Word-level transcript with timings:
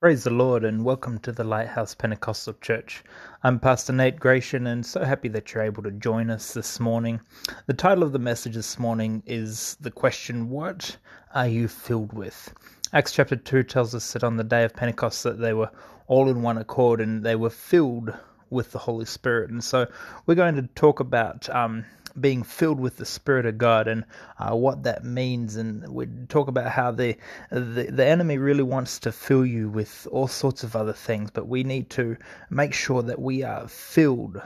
Praise 0.00 0.22
the 0.22 0.30
Lord 0.30 0.64
and 0.64 0.84
welcome 0.84 1.18
to 1.18 1.32
the 1.32 1.42
Lighthouse 1.42 1.92
Pentecostal 1.92 2.54
Church. 2.60 3.02
I'm 3.42 3.58
Pastor 3.58 3.92
Nate 3.92 4.20
Gratian 4.20 4.68
and 4.68 4.86
so 4.86 5.02
happy 5.02 5.26
that 5.30 5.52
you're 5.52 5.64
able 5.64 5.82
to 5.82 5.90
join 5.90 6.30
us 6.30 6.54
this 6.54 6.78
morning. 6.78 7.20
The 7.66 7.74
title 7.74 8.04
of 8.04 8.12
the 8.12 8.20
message 8.20 8.54
this 8.54 8.78
morning 8.78 9.24
is 9.26 9.76
the 9.80 9.90
question, 9.90 10.50
What 10.50 10.96
are 11.34 11.48
you 11.48 11.66
filled 11.66 12.12
with? 12.12 12.54
Acts 12.92 13.10
chapter 13.10 13.34
2 13.34 13.64
tells 13.64 13.92
us 13.92 14.12
that 14.12 14.22
on 14.22 14.36
the 14.36 14.44
day 14.44 14.62
of 14.62 14.76
Pentecost 14.76 15.24
that 15.24 15.40
they 15.40 15.52
were 15.52 15.72
all 16.06 16.28
in 16.28 16.42
one 16.42 16.58
accord 16.58 17.00
and 17.00 17.26
they 17.26 17.34
were 17.34 17.50
filled 17.50 18.16
with 18.50 18.70
the 18.70 18.78
Holy 18.78 19.04
Spirit. 19.04 19.50
And 19.50 19.64
so 19.64 19.88
we're 20.26 20.36
going 20.36 20.54
to 20.54 20.68
talk 20.76 21.00
about 21.00 21.50
um, 21.50 21.84
being 22.20 22.42
filled 22.42 22.80
with 22.80 22.96
the 22.96 23.04
Spirit 23.04 23.46
of 23.46 23.58
God 23.58 23.88
and 23.88 24.04
uh, 24.38 24.54
what 24.54 24.82
that 24.84 25.04
means. 25.04 25.56
And 25.56 25.88
we 25.88 26.06
talk 26.28 26.48
about 26.48 26.70
how 26.70 26.90
the, 26.90 27.16
the 27.50 27.88
the 27.90 28.06
enemy 28.06 28.38
really 28.38 28.62
wants 28.62 28.98
to 29.00 29.12
fill 29.12 29.46
you 29.46 29.68
with 29.68 30.06
all 30.10 30.28
sorts 30.28 30.64
of 30.64 30.76
other 30.76 30.92
things, 30.92 31.30
but 31.30 31.48
we 31.48 31.64
need 31.64 31.90
to 31.90 32.16
make 32.50 32.74
sure 32.74 33.02
that 33.02 33.20
we 33.20 33.42
are 33.42 33.68
filled 33.68 34.40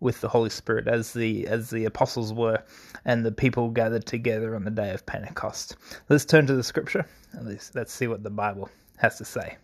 with 0.00 0.20
the 0.22 0.28
Holy 0.28 0.50
Spirit 0.50 0.88
as 0.88 1.12
the 1.12 1.46
as 1.46 1.70
the 1.70 1.84
apostles 1.84 2.32
were 2.32 2.62
and 3.04 3.24
the 3.24 3.32
people 3.32 3.70
gathered 3.70 4.06
together 4.06 4.54
on 4.54 4.64
the 4.64 4.70
day 4.70 4.90
of 4.92 5.06
Pentecost. 5.06 5.76
Let's 6.08 6.24
turn 6.24 6.46
to 6.46 6.54
the 6.54 6.62
scripture 6.62 7.06
and 7.32 7.46
let's, 7.46 7.74
let's 7.74 7.92
see 7.92 8.06
what 8.06 8.22
the 8.22 8.30
Bible 8.30 8.70
has 8.96 9.18
to 9.18 9.24
say. 9.24 9.56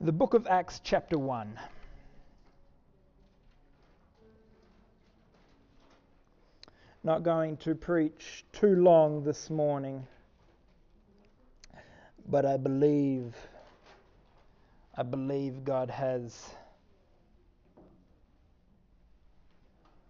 The 0.00 0.12
book 0.12 0.34
of 0.34 0.46
Acts 0.46 0.80
chapter 0.84 1.18
1 1.18 1.58
not 7.04 7.22
going 7.22 7.58
to 7.58 7.74
preach 7.74 8.46
too 8.50 8.76
long 8.76 9.22
this 9.24 9.50
morning, 9.50 10.06
but 12.26 12.46
I 12.46 12.56
believe 12.56 13.36
I 14.96 15.02
believe 15.02 15.64
God 15.64 15.90
has 15.90 16.54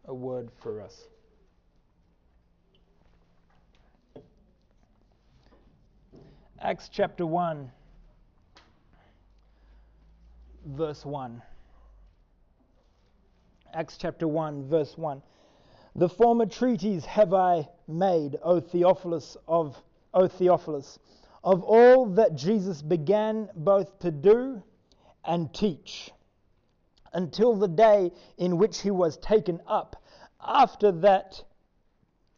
a 0.05 0.15
word 0.15 0.51
for 0.61 0.81
us. 0.81 1.09
Acts 6.61 6.89
chapter 6.89 7.27
1 7.27 7.71
verse 10.67 11.05
1 11.05 11.43
Acts 13.75 13.97
chapter 13.99 14.29
1 14.29 14.69
verse 14.69 14.97
1 14.97 15.21
the 15.97 16.09
former 16.09 16.47
treatise 16.47 17.05
have 17.05 17.33
I 17.33 17.69
made, 17.87 18.39
O 18.43 18.61
Theophilus, 18.61 19.37
of 19.47 19.81
O 20.13 20.27
Theophilus, 20.27 20.99
of 21.43 21.63
all 21.63 22.07
that 22.07 22.35
Jesus 22.35 22.83
began 22.83 23.49
both 23.55 23.99
to 24.01 24.11
do 24.11 24.63
and 25.25 25.53
teach, 25.55 26.11
until 27.13 27.55
the 27.55 27.69
day 27.69 28.13
in 28.39 28.59
which 28.59 28.81
he 28.81 28.91
was 28.91 29.17
taken 29.19 29.61
up. 29.67 30.03
After 30.41 30.91
that, 30.93 31.43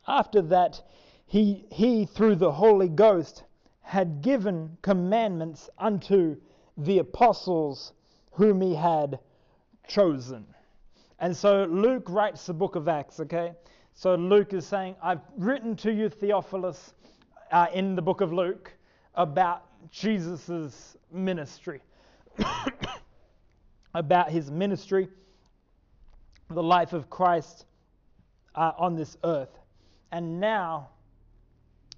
after 0.07 0.43
that, 0.43 0.83
he, 1.27 1.67
he 1.71 2.05
through 2.05 2.37
the 2.37 2.53
Holy 2.53 2.89
Ghost 2.89 3.45
had 3.81 4.21
given 4.21 4.77
commandments 4.83 5.71
unto 5.79 6.37
the 6.77 6.99
apostles 6.99 7.93
whom 8.33 8.61
he 8.61 8.75
had 8.75 9.19
chosen. 9.89 10.47
And 11.19 11.34
so 11.34 11.64
Luke 11.64 12.09
writes 12.09 12.47
the 12.47 12.55
book 12.55 12.77
of 12.77 12.89
Acts, 12.89 13.20
okay? 13.20 13.53
So 13.95 14.14
Luke 14.14 14.53
is 14.53 14.67
saying, 14.67 14.97
I've 15.03 15.22
written 15.39 15.75
to 15.77 15.92
you, 15.92 16.11
Theophilus, 16.11 16.95
uh, 17.50 17.67
in 17.72 17.95
the 17.95 18.03
book 18.03 18.20
of 18.20 18.33
Luke, 18.33 18.72
about 19.14 19.64
Jesus' 19.91 20.97
ministry, 21.11 21.81
about 23.94 24.31
his 24.31 24.50
ministry, 24.50 25.09
the 26.50 26.62
life 26.62 26.93
of 26.93 27.09
Christ 27.09 27.65
uh, 28.55 28.72
on 28.76 28.94
this 28.94 29.16
earth. 29.25 29.59
And 30.12 30.38
now 30.38 30.91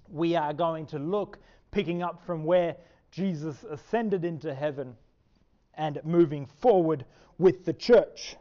we 0.09 0.35
are 0.35 0.53
going 0.53 0.85
to 0.87 0.99
look, 0.99 1.39
picking 1.71 2.01
up 2.01 2.25
from 2.25 2.45
where 2.45 2.77
Jesus 3.11 3.63
ascended 3.69 4.23
into 4.23 4.53
heaven 4.53 4.95
and 5.75 5.99
moving 6.05 6.45
forward 6.45 7.05
with 7.37 7.65
the 7.65 7.73
church. 7.73 8.37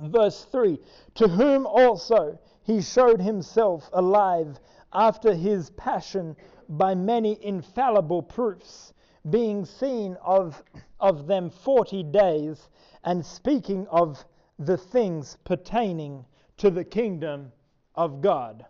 Verse 0.00 0.44
3 0.46 0.80
To 1.14 1.28
whom 1.28 1.66
also 1.66 2.38
he 2.62 2.80
showed 2.82 3.20
himself 3.20 3.88
alive 3.92 4.58
after 4.92 5.34
his 5.34 5.70
passion 5.70 6.36
by 6.68 6.94
many 6.94 7.42
infallible 7.44 8.22
proofs, 8.22 8.92
being 9.30 9.64
seen 9.64 10.16
of, 10.22 10.62
of 10.98 11.26
them 11.26 11.50
forty 11.50 12.02
days, 12.02 12.68
and 13.04 13.24
speaking 13.24 13.86
of 13.88 14.24
the 14.58 14.76
things 14.76 15.38
pertaining 15.44 16.24
to 16.56 16.70
the 16.70 16.84
kingdom 16.84 17.52
of 17.94 18.20
God. 18.20 18.66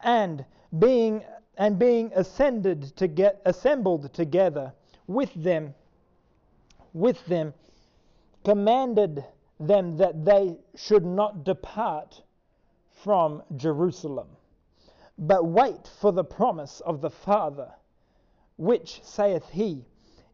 And 0.00 0.44
being 0.78 1.24
and 1.56 1.78
being 1.78 2.10
ascended 2.14 2.82
to 2.96 3.06
get 3.06 3.40
assembled 3.44 4.12
together 4.14 4.72
with 5.06 5.32
them 5.34 5.74
with 6.92 7.24
them 7.26 7.52
commanded 8.44 9.24
them 9.60 9.96
that 9.98 10.24
they 10.24 10.58
should 10.74 11.04
not 11.04 11.44
depart 11.44 12.22
from 12.90 13.42
Jerusalem, 13.56 14.28
but 15.18 15.44
wait 15.44 15.86
for 15.86 16.12
the 16.12 16.24
promise 16.24 16.80
of 16.80 17.00
the 17.00 17.10
Father, 17.10 17.72
which 18.56 19.02
saith 19.04 19.48
he, 19.50 19.84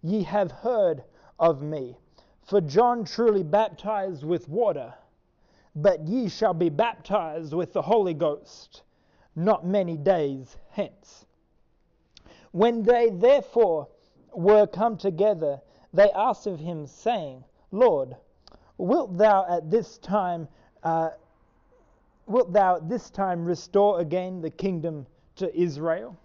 Ye 0.03 0.23
have 0.23 0.51
heard 0.51 1.05
of 1.39 1.61
me. 1.63 1.99
For 2.43 2.61
John 2.61 3.05
truly 3.05 3.43
baptized 3.43 4.23
with 4.23 4.49
water, 4.49 4.95
but 5.75 6.07
ye 6.07 6.29
shall 6.29 6.55
be 6.55 6.69
baptized 6.69 7.53
with 7.53 7.73
the 7.73 7.83
Holy 7.83 8.15
Ghost 8.15 8.83
not 9.37 9.67
many 9.67 9.99
days 9.99 10.57
hence. 10.71 11.27
When 12.53 12.83
they 12.83 13.11
therefore 13.11 13.89
were 14.33 14.67
come 14.67 14.97
together, 14.97 15.61
they 15.93 16.11
asked 16.13 16.47
of 16.47 16.59
him, 16.59 16.87
saying, 16.87 17.45
Lord, 17.71 18.17
wilt 18.79 19.17
thou 19.17 19.47
at 19.49 19.71
this 19.71 19.99
time 19.99 20.49
uh, 20.83 21.11
wilt 22.27 22.53
thou 22.53 22.77
at 22.77 22.89
this 22.89 23.11
time 23.11 23.45
restore 23.45 24.01
again 24.01 24.41
the 24.41 24.51
kingdom 24.51 25.07
to 25.37 25.55
Israel? 25.59 26.17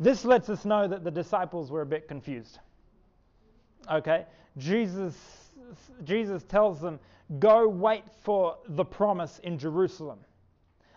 This 0.00 0.24
lets 0.24 0.48
us 0.48 0.64
know 0.64 0.86
that 0.86 1.02
the 1.02 1.10
disciples 1.10 1.70
were 1.70 1.82
a 1.82 1.86
bit 1.86 2.06
confused. 2.08 2.58
Okay? 3.90 4.26
Jesus 4.56 5.14
Jesus 6.04 6.44
tells 6.44 6.80
them, 6.80 6.98
"Go 7.38 7.68
wait 7.68 8.04
for 8.22 8.56
the 8.68 8.84
promise 8.84 9.38
in 9.40 9.58
Jerusalem." 9.58 10.20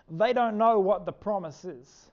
They 0.10 0.34
don't 0.34 0.58
know 0.58 0.80
what 0.80 1.06
the 1.06 1.14
promise 1.14 1.64
is. 1.66 2.12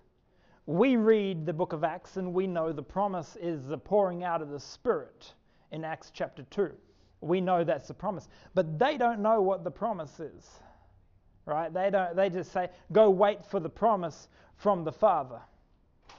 We 0.67 0.97
read 0.97 1.47
the 1.47 1.53
book 1.53 1.73
of 1.73 1.83
Acts 1.83 2.17
and 2.17 2.33
we 2.33 2.47
know 2.47 2.73
the 2.73 2.83
promise 2.83 3.37
is 3.37 3.67
the 3.67 3.79
pouring 3.79 4.23
out 4.23 4.43
of 4.43 4.50
the 4.50 4.61
Spirit 4.61 5.35
in 5.73 5.85
Acts 5.85 6.11
chapter 6.12 6.45
2. 6.50 6.71
We 7.21 7.41
know 7.41 7.65
that's 7.65 7.89
the 7.89 7.95
promise. 7.95 8.29
But 8.55 8.79
they 8.79 8.97
don't 8.97 9.21
know 9.21 9.43
what 9.43 9.65
the 9.65 9.71
promise 9.71 10.21
is. 10.21 10.61
Right? 11.47 11.73
They 11.73 11.91
don't 11.91 12.15
they 12.15 12.29
just 12.29 12.53
say, 12.53 12.69
go 12.93 13.11
wait 13.11 13.45
for 13.45 13.59
the 13.61 13.69
promise 13.69 14.29
from 14.56 14.84
the 14.84 14.93
Father. 14.93 15.41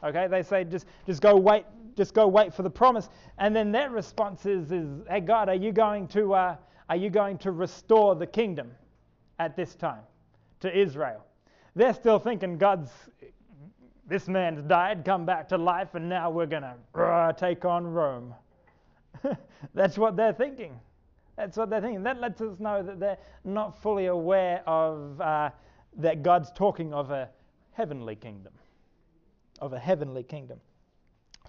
Okay? 0.04 0.28
They 0.28 0.44
say 0.44 0.64
just 0.64 0.88
just 1.06 1.22
go 1.22 1.36
wait 1.36 1.66
just 1.96 2.14
go 2.14 2.28
wait 2.28 2.54
for 2.54 2.64
the 2.64 2.70
promise. 2.70 3.10
And 3.38 3.56
then 3.56 3.72
their 3.72 3.90
response 3.90 4.46
is, 4.46 4.72
is 4.72 4.88
hey 5.08 5.20
God, 5.20 5.50
are 5.50 5.56
you 5.56 5.72
going 5.72 6.08
to 6.10 6.34
uh, 6.34 6.56
are 6.90 6.96
you 6.96 7.10
going 7.10 7.38
to 7.40 7.52
restore 7.52 8.16
the 8.16 8.28
kingdom 8.28 8.72
at 9.38 9.56
this 9.56 9.76
time 9.76 10.02
to 10.62 10.78
Israel? 10.78 11.24
They're 11.76 11.94
still 11.94 12.20
thinking 12.20 12.58
God's 12.58 12.90
this 14.10 14.28
man's 14.28 14.64
died, 14.64 15.06
come 15.06 15.26
back 15.26 15.48
to 15.50 15.58
life, 15.58 15.94
and 15.94 16.10
now 16.10 16.32
we're 16.32 16.48
going 16.48 16.64
to 16.64 17.00
uh, 17.00 17.32
take 17.34 17.64
on 17.64 17.86
Rome. 17.86 18.34
That's 19.76 19.98
what 19.98 20.18
they're 20.18 20.34
thinking. 20.34 20.80
That's 21.40 21.56
what 21.56 21.70
they're 21.70 21.80
thinking. 21.80 22.04
That 22.04 22.20
lets 22.20 22.42
us 22.42 22.60
know 22.60 22.84
that 22.84 23.00
they're 23.00 23.18
not 23.46 23.82
fully 23.82 24.08
aware 24.08 24.62
of 24.68 25.22
uh, 25.22 25.52
that 25.96 26.22
God's 26.22 26.52
talking 26.52 26.94
of 26.94 27.12
a 27.12 27.30
heavenly 27.72 28.18
kingdom. 28.18 28.52
Of 29.62 29.72
a 29.72 29.80
heavenly 29.80 30.24
kingdom. 30.24 30.60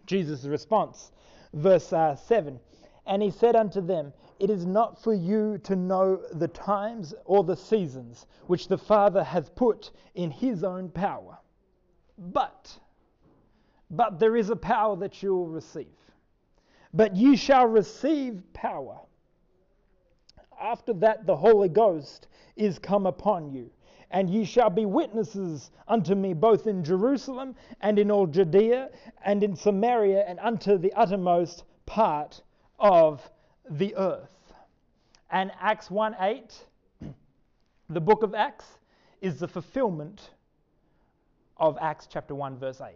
Jesus' 0.06 0.44
response, 0.44 1.10
verse 1.54 1.92
uh, 1.92 2.14
7 2.14 2.60
And 3.04 3.20
he 3.20 3.32
said 3.32 3.56
unto 3.56 3.81
them, 3.81 4.12
It 4.38 4.48
is 4.48 4.64
not 4.64 5.02
for 5.02 5.12
you 5.12 5.58
to 5.64 5.75
know 5.75 6.22
the 6.34 6.48
times 6.48 7.12
or 7.25 7.43
the 7.43 7.56
seasons 7.56 8.28
which 8.46 8.69
the 8.69 8.78
Father 8.78 9.25
hath 9.25 9.56
put 9.56 9.90
in 10.14 10.31
his 10.31 10.62
own 10.62 10.88
power. 10.88 11.36
But, 12.16 12.78
but 13.90 14.20
there 14.20 14.36
is 14.36 14.50
a 14.50 14.56
power 14.56 14.94
that 14.98 15.20
you 15.20 15.34
will 15.34 15.48
receive. 15.48 15.88
But 16.94 17.16
ye 17.16 17.34
shall 17.34 17.66
receive 17.66 18.40
power 18.52 19.00
after 20.60 20.92
that 20.94 21.26
the 21.26 21.36
Holy 21.36 21.68
Ghost 21.68 22.28
is 22.56 22.78
come 22.78 23.06
upon 23.06 23.50
you, 23.50 23.70
And 24.10 24.28
ye 24.28 24.44
shall 24.44 24.70
be 24.70 24.86
witnesses 24.86 25.70
unto 25.86 26.14
me 26.14 26.34
both 26.34 26.66
in 26.66 26.84
Jerusalem 26.84 27.54
and 27.80 27.98
in 27.98 28.10
all 28.10 28.26
Judea 28.26 28.90
and 29.24 29.42
in 29.42 29.56
Samaria 29.56 30.24
and 30.26 30.38
unto 30.40 30.78
the 30.78 30.92
uttermost 30.94 31.64
part 31.86 32.42
of 32.78 33.30
the 33.68 33.94
earth. 33.96 34.52
And 35.30 35.52
Acts 35.60 35.90
1 35.90 36.16
8, 36.18 36.66
the 37.88 38.00
book 38.00 38.22
of 38.22 38.34
Acts, 38.34 38.78
is 39.20 39.38
the 39.38 39.48
fulfillment 39.48 40.30
of 41.56 41.78
Acts 41.80 42.08
chapter 42.10 42.34
1, 42.34 42.58
verse 42.58 42.80
8. 42.80 42.94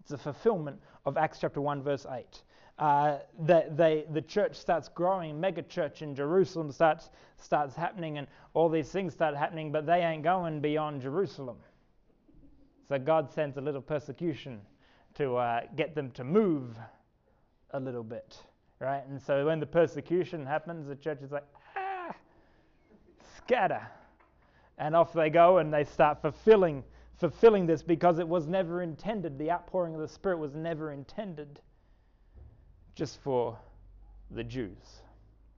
It's 0.00 0.10
the 0.10 0.18
fulfillment 0.18 0.80
of 1.06 1.16
Acts 1.16 1.38
chapter 1.40 1.60
1, 1.60 1.82
verse 1.82 2.06
8. 2.08 2.42
Uh, 2.80 3.18
that 3.40 3.76
they, 3.76 4.06
the 4.10 4.22
church 4.22 4.56
starts 4.56 4.88
growing, 4.88 5.38
mega 5.38 5.60
church 5.60 6.00
in 6.00 6.14
Jerusalem 6.14 6.72
starts, 6.72 7.10
starts 7.36 7.76
happening, 7.76 8.16
and 8.16 8.26
all 8.54 8.70
these 8.70 8.88
things 8.88 9.12
start 9.12 9.36
happening, 9.36 9.70
but 9.70 9.84
they 9.84 9.98
ain't 9.98 10.22
going 10.22 10.60
beyond 10.60 11.02
Jerusalem. 11.02 11.58
So 12.88 12.98
God 12.98 13.30
sends 13.30 13.58
a 13.58 13.60
little 13.60 13.82
persecution 13.82 14.62
to 15.16 15.36
uh, 15.36 15.60
get 15.76 15.94
them 15.94 16.10
to 16.12 16.24
move 16.24 16.74
a 17.72 17.78
little 17.78 18.02
bit, 18.02 18.38
right? 18.78 19.06
And 19.06 19.20
so 19.20 19.44
when 19.44 19.60
the 19.60 19.66
persecution 19.66 20.46
happens, 20.46 20.88
the 20.88 20.96
church 20.96 21.20
is 21.20 21.32
like, 21.32 21.46
ah, 21.76 22.14
scatter. 23.36 23.86
And 24.78 24.96
off 24.96 25.12
they 25.12 25.28
go 25.28 25.58
and 25.58 25.72
they 25.72 25.84
start 25.84 26.22
fulfilling 26.22 26.82
fulfilling 27.18 27.66
this 27.66 27.82
because 27.82 28.18
it 28.18 28.26
was 28.26 28.46
never 28.46 28.80
intended. 28.80 29.38
The 29.38 29.50
outpouring 29.50 29.94
of 29.94 30.00
the 30.00 30.08
Spirit 30.08 30.38
was 30.38 30.54
never 30.54 30.92
intended 30.92 31.60
just 32.94 33.22
for 33.22 33.58
the 34.30 34.44
Jews. 34.44 35.02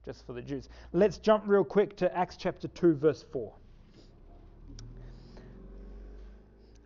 Just 0.05 0.25
for 0.25 0.33
the 0.33 0.41
Jews. 0.41 0.69
Let's 0.91 1.17
jump 1.17 1.43
real 1.47 1.63
quick 1.63 1.95
to 1.97 2.17
Acts 2.17 2.35
chapter 2.37 2.67
2, 2.67 2.95
verse 2.95 3.25
4. 3.31 3.53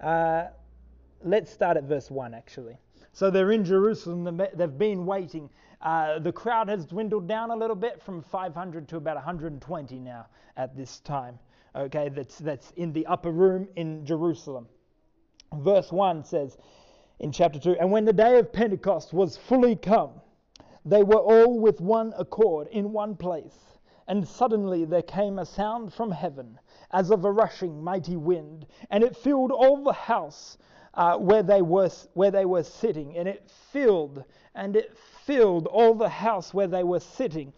Uh, 0.01 0.43
let's 1.23 1.51
start 1.51 1.77
at 1.77 1.83
verse 1.83 2.11
1, 2.11 2.33
actually. 2.33 2.77
So 3.13 3.31
they're 3.31 3.51
in 3.51 3.65
Jerusalem, 3.65 4.39
they've 4.55 4.77
been 4.77 5.05
waiting. 5.05 5.49
Uh, 5.81 6.19
the 6.19 6.31
crowd 6.31 6.69
has 6.69 6.85
dwindled 6.85 7.27
down 7.27 7.49
a 7.49 7.55
little 7.55 7.75
bit 7.75 8.01
from 8.01 8.21
500 8.21 8.87
to 8.89 8.97
about 8.97 9.15
120 9.15 9.99
now 9.99 10.27
at 10.55 10.75
this 10.75 10.99
time 10.99 11.39
okay, 11.77 12.09
that's, 12.09 12.37
that's 12.37 12.71
in 12.71 12.91
the 12.93 13.05
upper 13.05 13.31
room 13.31 13.67
in 13.75 14.05
Jerusalem. 14.05 14.67
Verse 15.53 15.91
1 15.91 16.23
says 16.23 16.57
in 17.19 17.31
chapter 17.31 17.59
2 17.59 17.77
And 17.79 17.91
when 17.91 18.05
the 18.05 18.13
day 18.13 18.39
of 18.39 18.51
Pentecost 18.51 19.13
was 19.13 19.37
fully 19.37 19.75
come, 19.75 20.11
they 20.89 21.03
were 21.03 21.19
all 21.19 21.59
with 21.59 21.81
one 21.81 22.13
accord 22.17 22.67
in 22.67 22.91
one 22.91 23.15
place. 23.15 23.79
And 24.07 24.27
suddenly 24.27 24.85
there 24.85 25.01
came 25.01 25.37
a 25.37 25.45
sound 25.45 25.93
from 25.93 26.11
heaven, 26.11 26.57
as 26.91 27.11
of 27.11 27.25
a 27.25 27.31
rushing 27.31 27.83
mighty 27.83 28.15
wind, 28.15 28.65
and 28.89 29.03
it 29.03 29.17
filled 29.17 29.51
all 29.51 29.83
the 29.83 29.91
house 29.91 30.57
uh, 30.93 31.17
where 31.17 31.43
they 31.43 31.61
were 31.61 31.89
where 32.13 32.31
they 32.31 32.45
were 32.45 32.63
sitting, 32.63 33.17
and 33.17 33.27
it 33.27 33.49
filled 33.71 34.23
and 34.55 34.75
it 34.75 34.97
filled 35.25 35.67
all 35.67 35.93
the 35.93 36.09
house 36.09 36.53
where 36.53 36.67
they 36.67 36.83
were 36.83 36.99
sitting. 36.99 37.53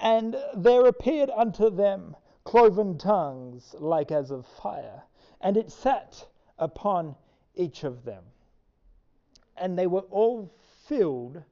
And 0.00 0.36
there 0.54 0.86
appeared 0.86 1.30
unto 1.30 1.70
them 1.70 2.14
cloven 2.44 2.98
tongues 2.98 3.74
like 3.78 4.12
as 4.12 4.30
of 4.30 4.46
fire, 4.46 5.02
and 5.40 5.56
it 5.56 5.70
sat 5.70 6.26
upon 6.58 7.14
each 7.54 7.84
of 7.84 8.04
them. 8.04 8.24
And 9.56 9.78
they 9.78 9.86
were 9.86 10.06
all 10.10 10.52
filled, 10.86 11.42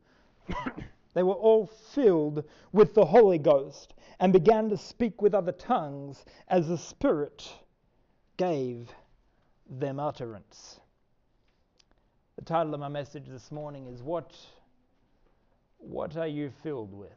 they 1.17 1.23
were 1.23 1.33
all 1.33 1.67
filled 1.67 2.45
with 2.73 2.93
the 2.93 3.07
Holy 3.07 3.39
Ghost, 3.39 3.95
and 4.21 4.35
began 4.35 4.69
to 4.69 4.77
speak 4.77 5.23
with 5.23 5.33
other 5.33 5.51
tongues 5.51 6.27
as 6.49 6.69
the 6.69 6.77
Spirit 6.77 7.51
gave 8.37 8.91
them 9.67 9.99
utterance. 9.99 10.79
The 12.37 12.45
title 12.45 12.75
of 12.75 12.81
my 12.81 12.89
message 12.89 13.29
this 13.29 13.51
morning 13.51 13.87
is 13.87 14.03
What, 14.03 14.37
what 15.79 16.19
are 16.19 16.27
you 16.27 16.53
filled 16.63 16.93
with? 16.93 17.09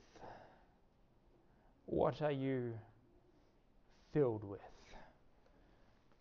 What 1.85 2.21
are 2.21 2.31
you 2.31 2.75
filled 4.13 4.45
with? 4.45 4.61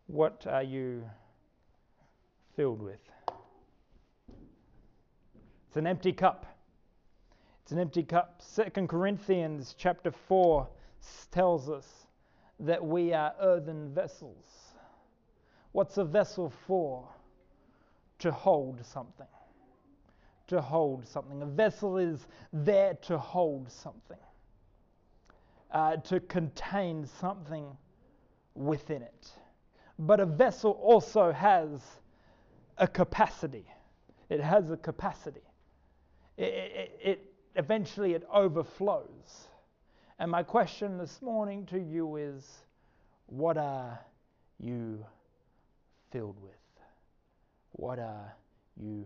What 0.09 0.49
are 0.49 0.65
you 0.65 1.09
filled 2.57 2.83
with? 2.83 2.99
It's 5.69 5.77
an 5.77 5.87
empty 5.87 6.13
cup. 6.13 6.58
It's 7.69 7.73
an 7.75 7.81
empty 7.81 8.03
cup. 8.03 8.41
Second 8.41 8.89
Corinthians 8.89 9.75
chapter 9.77 10.11
4 10.11 10.67
tells 11.31 11.69
us 11.69 12.07
that 12.61 12.83
we 12.83 13.13
are 13.13 13.35
earthen 13.43 13.93
vessels. 13.93 14.73
What's 15.73 15.99
a 15.99 16.05
vessel 16.07 16.51
for? 16.67 17.07
To 18.21 18.33
hold 18.33 18.83
something. 18.83 19.27
To 20.47 20.63
hold 20.63 21.07
something. 21.07 21.43
A 21.43 21.47
vessel 21.47 21.99
is 21.99 22.27
there 22.55 22.95
to 23.03 23.19
hold 23.19 23.71
something 23.71 24.17
uh, 25.71 25.97
to 25.97 26.21
contain 26.21 27.05
something 27.21 27.67
within 28.55 29.03
it. 29.03 29.29
But 29.99 30.21
a 30.21 30.27
vessel 30.27 30.71
also 30.71 31.33
has 31.33 31.83
a 32.79 32.89
capacity. 32.89 33.67
It 34.31 34.41
has 34.41 34.71
a 34.71 34.79
capacity. 34.79 35.43
It, 36.39 36.45
it, 36.45 37.01
it 37.05 37.25
eventually 37.59 38.15
it 38.15 38.25
overflows. 38.33 39.49
And 40.21 40.31
my 40.31 40.43
question 40.43 40.97
this 40.97 41.21
morning 41.21 41.67
to 41.67 41.79
you 41.79 42.17
is 42.17 42.47
what 43.27 43.59
are 43.59 43.99
you 44.59 45.05
filled 46.11 46.41
with? 46.41 46.53
What 47.73 47.99
are 47.99 48.33
you 48.81 49.05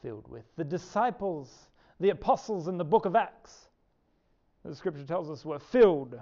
filled 0.00 0.28
with? 0.28 0.44
The 0.56 0.64
disciples, 0.64 1.68
the 2.00 2.10
apostles 2.10 2.68
in 2.68 2.78
the 2.78 2.84
book 2.84 3.04
of 3.04 3.16
Acts, 3.16 3.68
the 4.64 4.74
scripture 4.74 5.04
tells 5.04 5.28
us 5.28 5.44
were 5.44 5.58
filled 5.58 6.18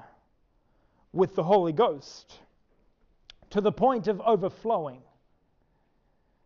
with 1.13 1.35
the 1.35 1.43
Holy 1.43 1.73
Ghost 1.73 2.41
to 3.51 3.61
the 3.61 3.73
point 3.73 4.09
of 4.09 4.21
overflowing, 4.23 5.03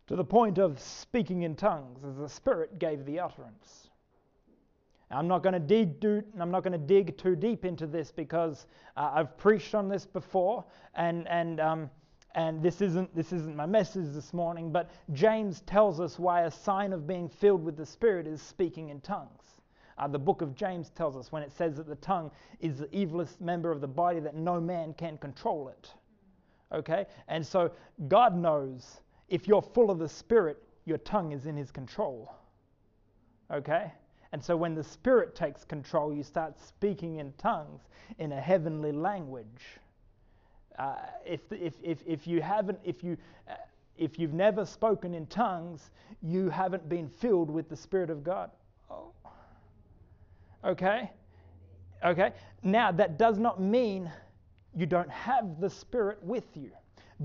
to 0.07 0.15
the 0.17 0.25
point 0.25 0.57
of 0.57 0.79
speaking 0.79 1.43
in 1.43 1.55
tongues 1.55 2.03
as 2.03 2.17
the 2.17 2.27
Spirit 2.27 2.79
gave 2.79 3.05
the 3.05 3.19
utterance. 3.19 3.89
I'm 5.11 5.27
not 5.27 5.43
going 5.43 5.53
to 5.53 5.59
dig. 5.59 6.03
I'm 6.39 6.51
not 6.51 6.63
going 6.63 6.73
to 6.73 6.77
dig 6.77 7.17
too 7.17 7.35
deep 7.35 7.63
into 7.63 7.85
this 7.85 8.11
because 8.11 8.65
uh, 8.97 9.11
I've 9.13 9.37
preached 9.37 9.75
on 9.75 9.87
this 9.87 10.05
before, 10.05 10.65
and 10.95 11.27
and 11.27 11.59
um, 11.59 11.89
and 12.33 12.61
this 12.61 12.81
isn't 12.81 13.15
this 13.15 13.31
isn't 13.31 13.55
my 13.55 13.65
message 13.65 14.13
this 14.13 14.33
morning. 14.33 14.71
But 14.71 14.89
James 15.13 15.61
tells 15.61 15.99
us 15.99 16.17
why 16.17 16.41
a 16.41 16.51
sign 16.51 16.91
of 16.91 17.05
being 17.07 17.29
filled 17.29 17.63
with 17.63 17.77
the 17.77 17.85
Spirit 17.85 18.27
is 18.27 18.41
speaking 18.41 18.89
in 18.89 18.99
tongues. 19.01 19.61
Uh, 19.97 20.07
the 20.07 20.19
book 20.19 20.41
of 20.41 20.55
James 20.55 20.89
tells 20.89 21.15
us 21.15 21.31
when 21.31 21.41
it 21.41 21.51
says 21.51 21.77
that 21.77 21.87
the 21.87 21.95
tongue 21.95 22.29
is 22.59 22.79
the 22.79 22.87
evilest 22.87 23.39
member 23.39 23.71
of 23.71 23.79
the 23.79 23.87
body 23.87 24.19
that 24.19 24.35
no 24.35 24.59
man 24.59 24.93
can 24.93 25.17
control 25.17 25.69
it. 25.69 25.93
Okay? 26.73 27.05
And 27.29 27.45
so 27.45 27.71
God 28.09 28.35
knows 28.35 28.99
if 29.29 29.47
you're 29.47 29.61
full 29.61 29.89
of 29.89 29.99
the 29.99 30.09
Spirit, 30.09 30.61
your 30.83 30.97
tongue 30.99 31.31
is 31.31 31.45
in 31.45 31.55
His 31.55 31.71
control. 31.71 32.35
Okay? 33.51 33.93
And 34.35 34.43
so 34.43 34.57
when 34.57 34.75
the 34.75 34.83
Spirit 34.83 35.33
takes 35.33 35.63
control, 35.63 36.13
you 36.13 36.21
start 36.21 36.59
speaking 36.59 37.19
in 37.19 37.31
tongues 37.37 37.83
in 38.19 38.33
a 38.33 38.41
heavenly 38.41 38.91
language. 38.91 39.63
Uh, 40.77 40.95
if, 41.25 41.39
if, 41.53 41.75
if, 41.81 41.99
if 42.05 42.27
you 42.27 42.41
haven't, 42.41 42.77
if 42.83 43.01
you, 43.01 43.15
uh, 43.49 43.53
if 43.97 44.19
you've 44.19 44.33
never 44.33 44.65
spoken 44.65 45.13
in 45.13 45.25
tongues, 45.27 45.89
you 46.21 46.49
haven't 46.49 46.89
been 46.89 47.07
filled 47.07 47.49
with 47.49 47.69
the 47.69 47.77
Spirit 47.77 48.09
of 48.09 48.25
God. 48.25 48.51
Oh. 48.91 49.13
Okay? 50.65 51.09
Okay? 52.03 52.33
Now, 52.61 52.91
that 52.91 53.17
does 53.17 53.39
not 53.39 53.61
mean 53.61 54.11
you 54.75 54.85
don't 54.85 55.09
have 55.09 55.61
the 55.61 55.69
Spirit 55.69 56.21
with 56.21 56.57
you. 56.57 56.71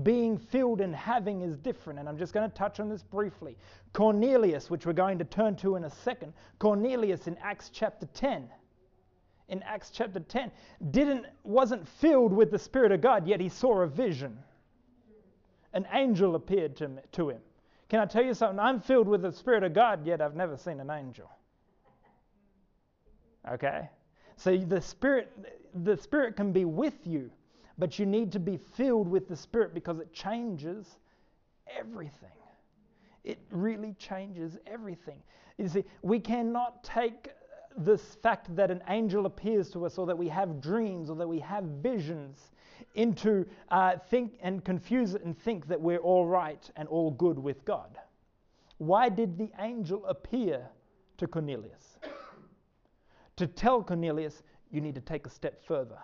Being 0.03 0.37
filled 0.37 0.79
and 0.79 0.95
having 0.95 1.41
is 1.41 1.57
different, 1.57 1.99
and 1.99 2.07
I'm 2.07 2.17
just 2.17 2.33
going 2.33 2.49
to 2.49 2.55
touch 2.55 2.79
on 2.79 2.87
this 2.87 3.03
briefly. 3.03 3.57
Cornelius, 3.91 4.69
which 4.69 4.85
we're 4.85 4.93
going 4.93 5.17
to 5.19 5.25
turn 5.25 5.55
to 5.57 5.75
in 5.75 5.83
a 5.83 5.89
second, 5.89 6.33
Cornelius 6.59 7.27
in 7.27 7.37
Acts 7.43 7.69
chapter 7.73 8.05
10, 8.13 8.49
in 9.49 9.61
Acts 9.63 9.91
chapter 9.93 10.21
10, 10.21 10.49
didn't, 10.91 11.25
wasn't 11.43 11.85
filled 11.85 12.31
with 12.31 12.51
the 12.51 12.59
Spirit 12.59 12.93
of 12.93 13.01
God, 13.01 13.27
yet 13.27 13.41
he 13.41 13.49
saw 13.49 13.81
a 13.81 13.87
vision. 13.87 14.37
An 15.73 15.85
angel 15.91 16.35
appeared 16.35 16.77
to, 16.77 16.87
me, 16.87 17.01
to 17.11 17.29
him. 17.29 17.41
Can 17.89 17.99
I 17.99 18.05
tell 18.05 18.23
you 18.23 18.33
something? 18.33 18.59
I'm 18.59 18.79
filled 18.79 19.09
with 19.09 19.21
the 19.21 19.31
Spirit 19.33 19.63
of 19.63 19.73
God, 19.73 20.05
yet 20.07 20.21
I've 20.21 20.35
never 20.35 20.55
seen 20.55 20.79
an 20.79 20.89
angel. 20.89 21.29
Okay? 23.51 23.89
So 24.37 24.57
the 24.57 24.79
Spirit, 24.79 25.31
the 25.83 25.97
Spirit 25.97 26.37
can 26.37 26.53
be 26.53 26.63
with 26.63 27.05
you, 27.05 27.29
but 27.77 27.99
you 27.99 28.05
need 28.05 28.31
to 28.31 28.39
be 28.39 28.57
filled 28.57 29.07
with 29.07 29.27
the 29.27 29.35
Spirit 29.35 29.73
because 29.73 29.99
it 29.99 30.13
changes 30.13 30.97
everything. 31.77 32.29
It 33.23 33.39
really 33.51 33.93
changes 33.93 34.57
everything. 34.65 35.21
You 35.57 35.67
see, 35.67 35.83
we 36.01 36.19
cannot 36.19 36.83
take 36.83 37.29
this 37.77 38.15
fact 38.21 38.53
that 38.55 38.71
an 38.71 38.81
angel 38.89 39.25
appears 39.25 39.69
to 39.71 39.85
us 39.85 39.97
or 39.97 40.05
that 40.07 40.17
we 40.17 40.27
have 40.27 40.59
dreams 40.59 41.09
or 41.09 41.15
that 41.15 41.27
we 41.27 41.39
have 41.39 41.63
visions 41.63 42.51
into 42.95 43.45
uh, 43.69 43.97
think 44.09 44.33
and 44.41 44.65
confuse 44.65 45.13
it 45.13 45.23
and 45.23 45.37
think 45.37 45.67
that 45.67 45.79
we're 45.79 45.99
all 45.99 46.25
right 46.25 46.69
and 46.75 46.89
all 46.89 47.11
good 47.11 47.37
with 47.39 47.63
God. 47.63 47.97
Why 48.79 49.07
did 49.09 49.37
the 49.37 49.51
angel 49.59 50.05
appear 50.05 50.67
to 51.17 51.27
Cornelius? 51.27 51.99
To 53.37 53.47
tell 53.47 53.83
Cornelius, 53.83 54.43
you 54.71 54.81
need 54.81 54.95
to 54.95 55.01
take 55.01 55.25
a 55.27 55.29
step 55.29 55.63
further 55.63 55.97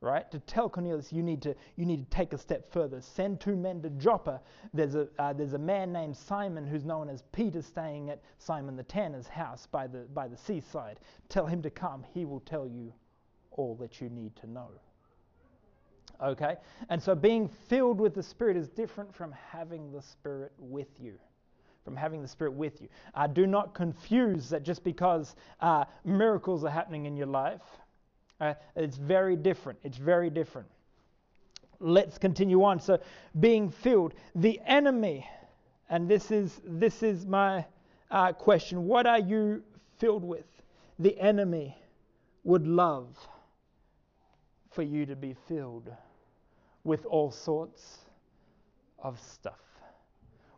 right? 0.00 0.30
To 0.30 0.38
tell 0.40 0.68
Cornelius, 0.68 1.12
you 1.12 1.22
need 1.22 1.42
to, 1.42 1.54
you 1.76 1.86
need 1.86 2.08
to 2.08 2.16
take 2.16 2.32
a 2.32 2.38
step 2.38 2.70
further. 2.70 3.00
Send 3.00 3.40
two 3.40 3.56
men 3.56 3.82
to 3.82 3.90
Joppa. 3.90 4.40
There's 4.74 4.94
a, 4.94 5.08
uh, 5.18 5.32
there's 5.32 5.54
a 5.54 5.58
man 5.58 5.92
named 5.92 6.16
Simon 6.16 6.66
who's 6.66 6.84
known 6.84 7.08
as 7.08 7.22
Peter 7.32 7.62
staying 7.62 8.10
at 8.10 8.20
Simon 8.38 8.76
the 8.76 8.82
Tanner's 8.82 9.26
house 9.26 9.66
by 9.66 9.86
the, 9.86 10.00
by 10.14 10.28
the 10.28 10.36
seaside. 10.36 11.00
Tell 11.28 11.46
him 11.46 11.62
to 11.62 11.70
come. 11.70 12.04
He 12.14 12.24
will 12.24 12.40
tell 12.40 12.66
you 12.66 12.92
all 13.52 13.74
that 13.76 14.00
you 14.00 14.08
need 14.10 14.36
to 14.36 14.46
know. 14.46 14.68
Okay? 16.22 16.56
And 16.88 17.02
so 17.02 17.14
being 17.14 17.48
filled 17.48 18.00
with 18.00 18.14
the 18.14 18.22
Spirit 18.22 18.56
is 18.56 18.68
different 18.68 19.14
from 19.14 19.32
having 19.32 19.92
the 19.92 20.02
Spirit 20.02 20.52
with 20.58 21.00
you. 21.00 21.14
From 21.84 21.96
having 21.96 22.20
the 22.20 22.28
Spirit 22.28 22.52
with 22.52 22.80
you. 22.80 22.88
Uh, 23.14 23.26
do 23.26 23.46
not 23.46 23.74
confuse 23.74 24.48
that 24.50 24.62
just 24.62 24.82
because 24.82 25.36
uh, 25.60 25.84
miracles 26.04 26.64
are 26.64 26.70
happening 26.70 27.06
in 27.06 27.16
your 27.16 27.28
life, 27.28 27.62
uh, 28.40 28.54
it's 28.74 28.96
very 28.96 29.36
different. 29.36 29.78
It's 29.82 29.98
very 29.98 30.30
different. 30.30 30.68
Let's 31.80 32.18
continue 32.18 32.62
on. 32.64 32.80
So, 32.80 32.98
being 33.40 33.70
filled, 33.70 34.14
the 34.34 34.60
enemy, 34.66 35.28
and 35.90 36.08
this 36.08 36.30
is 36.30 36.60
this 36.64 37.02
is 37.02 37.26
my 37.26 37.64
uh, 38.10 38.32
question. 38.32 38.86
What 38.86 39.06
are 39.06 39.18
you 39.18 39.62
filled 39.98 40.24
with? 40.24 40.46
The 40.98 41.18
enemy 41.20 41.76
would 42.44 42.66
love 42.66 43.08
for 44.70 44.82
you 44.82 45.06
to 45.06 45.16
be 45.16 45.34
filled 45.48 45.90
with 46.84 47.04
all 47.06 47.30
sorts 47.30 47.98
of 49.02 49.20
stuff. 49.20 49.60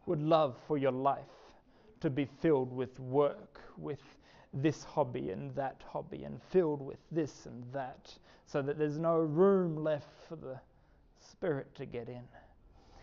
Would 0.07 0.21
love 0.21 0.57
for 0.67 0.79
your 0.79 0.93
life 0.93 1.25
to 2.01 2.11
be 2.11 2.27
filled 2.41 2.73
with 2.73 2.99
work, 3.01 3.61
with 3.77 4.01
this 4.53 4.83
hobby 4.83 5.31
and 5.31 5.55
that 5.55 5.83
hobby 5.87 6.25
and 6.25 6.41
filled 6.51 6.81
with 6.81 6.99
this 7.11 7.47
and 7.47 7.65
that 7.73 8.13
so 8.47 8.63
that 8.63 8.79
there's 8.79 8.99
no 8.99 9.19
room 9.19 9.77
left 9.77 10.09
for 10.29 10.37
the 10.37 10.59
Spirit 11.21 11.75
to 11.75 11.85
get 11.85 12.09
in. 12.09 12.23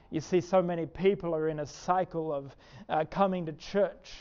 You 0.09 0.21
see, 0.21 0.41
so 0.41 0.61
many 0.61 0.85
people 0.85 1.35
are 1.35 1.49
in 1.49 1.59
a 1.59 1.65
cycle 1.65 2.33
of 2.33 2.55
uh, 2.89 3.05
coming 3.09 3.45
to 3.45 3.53
church, 3.53 4.11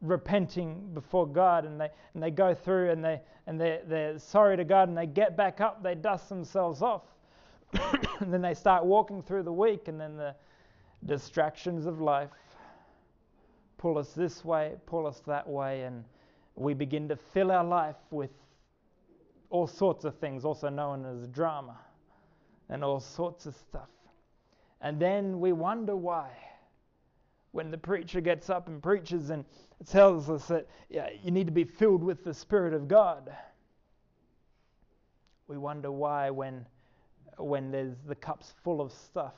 repenting 0.00 0.90
before 0.94 1.26
God, 1.26 1.64
and 1.64 1.80
they, 1.80 1.90
and 2.14 2.22
they 2.22 2.30
go 2.30 2.54
through 2.54 2.90
and, 2.90 3.04
they, 3.04 3.20
and 3.46 3.60
they, 3.60 3.80
they're 3.86 4.18
sorry 4.18 4.56
to 4.56 4.64
God, 4.64 4.88
and 4.88 4.96
they 4.96 5.06
get 5.06 5.36
back 5.36 5.60
up, 5.60 5.82
they 5.82 5.94
dust 5.94 6.28
themselves 6.28 6.80
off, 6.80 7.02
and 8.20 8.32
then 8.32 8.40
they 8.40 8.54
start 8.54 8.84
walking 8.84 9.22
through 9.22 9.42
the 9.42 9.52
week, 9.52 9.88
and 9.88 10.00
then 10.00 10.16
the 10.16 10.34
distractions 11.04 11.86
of 11.86 12.00
life 12.00 12.30
pull 13.78 13.96
us 13.96 14.12
this 14.12 14.44
way, 14.44 14.74
pull 14.86 15.06
us 15.06 15.22
that 15.26 15.48
way, 15.48 15.82
and 15.82 16.04
we 16.60 16.74
begin 16.74 17.08
to 17.08 17.16
fill 17.16 17.50
our 17.50 17.64
life 17.64 17.96
with 18.10 18.30
all 19.48 19.66
sorts 19.66 20.04
of 20.04 20.16
things, 20.18 20.44
also 20.44 20.68
known 20.68 21.06
as 21.06 21.26
drama, 21.28 21.78
and 22.68 22.84
all 22.84 23.00
sorts 23.00 23.46
of 23.46 23.54
stuff. 23.54 23.88
And 24.82 25.00
then 25.00 25.40
we 25.40 25.52
wonder 25.52 25.96
why. 25.96 26.30
When 27.52 27.70
the 27.70 27.78
preacher 27.78 28.20
gets 28.20 28.48
up 28.48 28.68
and 28.68 28.80
preaches 28.82 29.30
and 29.30 29.44
tells 29.88 30.28
us 30.30 30.46
that 30.48 30.68
yeah, 30.88 31.08
you 31.22 31.30
need 31.30 31.46
to 31.46 31.52
be 31.52 31.64
filled 31.64 32.04
with 32.04 32.22
the 32.22 32.34
Spirit 32.34 32.74
of 32.74 32.86
God, 32.86 33.34
we 35.48 35.56
wonder 35.56 35.90
why, 35.90 36.30
when, 36.30 36.64
when 37.38 37.70
there's 37.72 37.96
the 38.06 38.14
cups 38.14 38.54
full 38.62 38.80
of 38.80 38.92
stuff, 38.92 39.34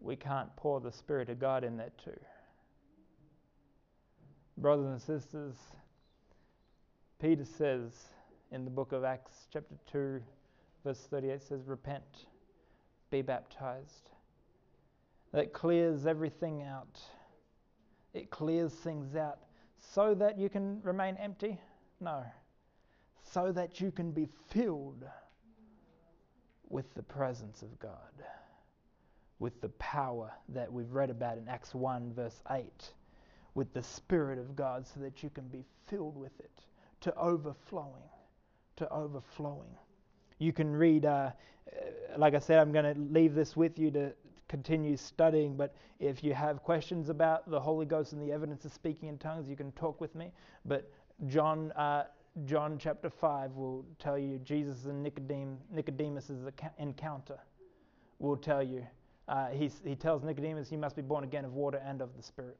we 0.00 0.16
can't 0.16 0.54
pour 0.56 0.80
the 0.80 0.92
Spirit 0.92 1.30
of 1.30 1.38
God 1.38 1.64
in 1.64 1.76
there 1.76 1.92
too. 2.04 2.20
Brothers 4.58 4.86
and 4.86 5.00
sisters, 5.00 5.56
Peter 7.20 7.44
says 7.44 7.92
in 8.50 8.64
the 8.64 8.70
book 8.70 8.92
of 8.92 9.04
Acts, 9.04 9.46
chapter 9.52 9.74
2, 9.92 10.22
verse 10.82 11.06
38 11.10 11.42
says, 11.42 11.60
Repent, 11.66 12.24
be 13.10 13.20
baptized. 13.20 14.08
That 15.32 15.52
clears 15.52 16.06
everything 16.06 16.62
out. 16.62 16.98
It 18.14 18.30
clears 18.30 18.72
things 18.72 19.16
out 19.16 19.40
so 19.92 20.14
that 20.14 20.38
you 20.38 20.48
can 20.48 20.80
remain 20.82 21.16
empty? 21.16 21.60
No. 22.00 22.24
So 23.22 23.52
that 23.52 23.82
you 23.82 23.90
can 23.90 24.12
be 24.12 24.26
filled 24.48 25.04
with 26.70 26.92
the 26.94 27.02
presence 27.02 27.60
of 27.60 27.78
God, 27.78 28.24
with 29.38 29.60
the 29.60 29.68
power 29.70 30.32
that 30.48 30.72
we've 30.72 30.90
read 30.90 31.10
about 31.10 31.36
in 31.36 31.48
Acts 31.48 31.74
1, 31.74 32.14
verse 32.14 32.40
8, 32.50 32.64
with 33.54 33.74
the 33.74 33.82
Spirit 33.82 34.38
of 34.38 34.56
God, 34.56 34.86
so 34.86 35.00
that 35.00 35.22
you 35.22 35.28
can 35.28 35.48
be 35.48 35.64
filled 35.86 36.16
with 36.16 36.32
it 36.40 36.62
to 37.00 37.14
overflowing, 37.16 38.08
to 38.76 38.88
overflowing. 38.90 39.76
You 40.38 40.52
can 40.52 40.74
read, 40.74 41.04
uh, 41.04 41.30
like 42.16 42.34
I 42.34 42.38
said, 42.38 42.58
I'm 42.58 42.72
going 42.72 42.94
to 42.94 43.00
leave 43.00 43.34
this 43.34 43.56
with 43.56 43.78
you 43.78 43.90
to 43.92 44.12
continue 44.48 44.96
studying, 44.96 45.56
but 45.56 45.74
if 46.00 46.24
you 46.24 46.34
have 46.34 46.62
questions 46.62 47.08
about 47.08 47.48
the 47.48 47.60
Holy 47.60 47.86
Ghost 47.86 48.12
and 48.12 48.20
the 48.20 48.32
evidence 48.32 48.64
of 48.64 48.72
speaking 48.72 49.08
in 49.08 49.18
tongues, 49.18 49.48
you 49.48 49.56
can 49.56 49.70
talk 49.72 50.00
with 50.00 50.14
me. 50.14 50.32
But 50.64 50.90
John, 51.26 51.72
uh, 51.72 52.04
John 52.46 52.78
chapter 52.78 53.10
5 53.10 53.52
will 53.52 53.84
tell 53.98 54.18
you 54.18 54.38
Jesus 54.38 54.86
and 54.86 55.04
Nicodem, 55.04 55.56
Nicodemus' 55.70 56.32
encounter 56.78 57.38
will 58.18 58.36
tell 58.36 58.62
you. 58.62 58.86
Uh, 59.28 59.48
he 59.50 59.94
tells 59.94 60.24
Nicodemus, 60.24 60.72
You 60.72 60.78
must 60.78 60.96
be 60.96 61.02
born 61.02 61.22
again 61.22 61.44
of 61.44 61.54
water 61.54 61.80
and 61.84 62.00
of 62.00 62.16
the 62.16 62.22
Spirit, 62.22 62.58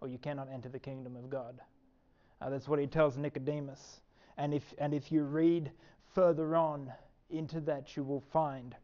or 0.00 0.06
you 0.06 0.18
cannot 0.18 0.48
enter 0.52 0.68
the 0.68 0.78
kingdom 0.78 1.16
of 1.16 1.28
God. 1.28 1.60
Uh, 2.44 2.50
that's 2.50 2.68
what 2.68 2.78
he 2.78 2.86
tells 2.86 3.16
Nicodemus. 3.16 4.00
And 4.36 4.52
if, 4.52 4.74
and 4.78 4.92
if 4.92 5.10
you 5.10 5.22
read 5.22 5.70
further 6.14 6.56
on 6.56 6.92
into 7.30 7.60
that, 7.62 7.96
you 7.96 8.02
will 8.02 8.20
find. 8.20 8.74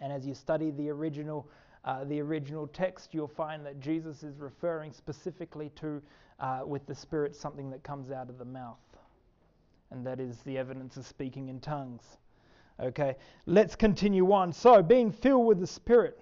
And 0.00 0.12
as 0.12 0.24
you 0.24 0.34
study 0.34 0.70
the 0.70 0.88
original, 0.90 1.48
uh, 1.84 2.04
the 2.04 2.20
original 2.20 2.68
text, 2.68 3.12
you'll 3.12 3.26
find 3.26 3.66
that 3.66 3.80
Jesus 3.80 4.22
is 4.22 4.38
referring 4.38 4.92
specifically 4.92 5.70
to, 5.76 6.00
uh, 6.38 6.60
with 6.64 6.86
the 6.86 6.94
Spirit, 6.94 7.34
something 7.34 7.70
that 7.70 7.82
comes 7.82 8.12
out 8.12 8.28
of 8.28 8.38
the 8.38 8.44
mouth. 8.44 8.78
And 9.90 10.06
that 10.06 10.20
is 10.20 10.38
the 10.42 10.58
evidence 10.58 10.96
of 10.96 11.06
speaking 11.06 11.48
in 11.48 11.58
tongues. 11.58 12.18
Okay, 12.78 13.16
let's 13.46 13.74
continue 13.74 14.32
on. 14.32 14.52
So, 14.52 14.80
being 14.80 15.10
filled 15.10 15.46
with 15.46 15.58
the 15.58 15.66
Spirit, 15.66 16.20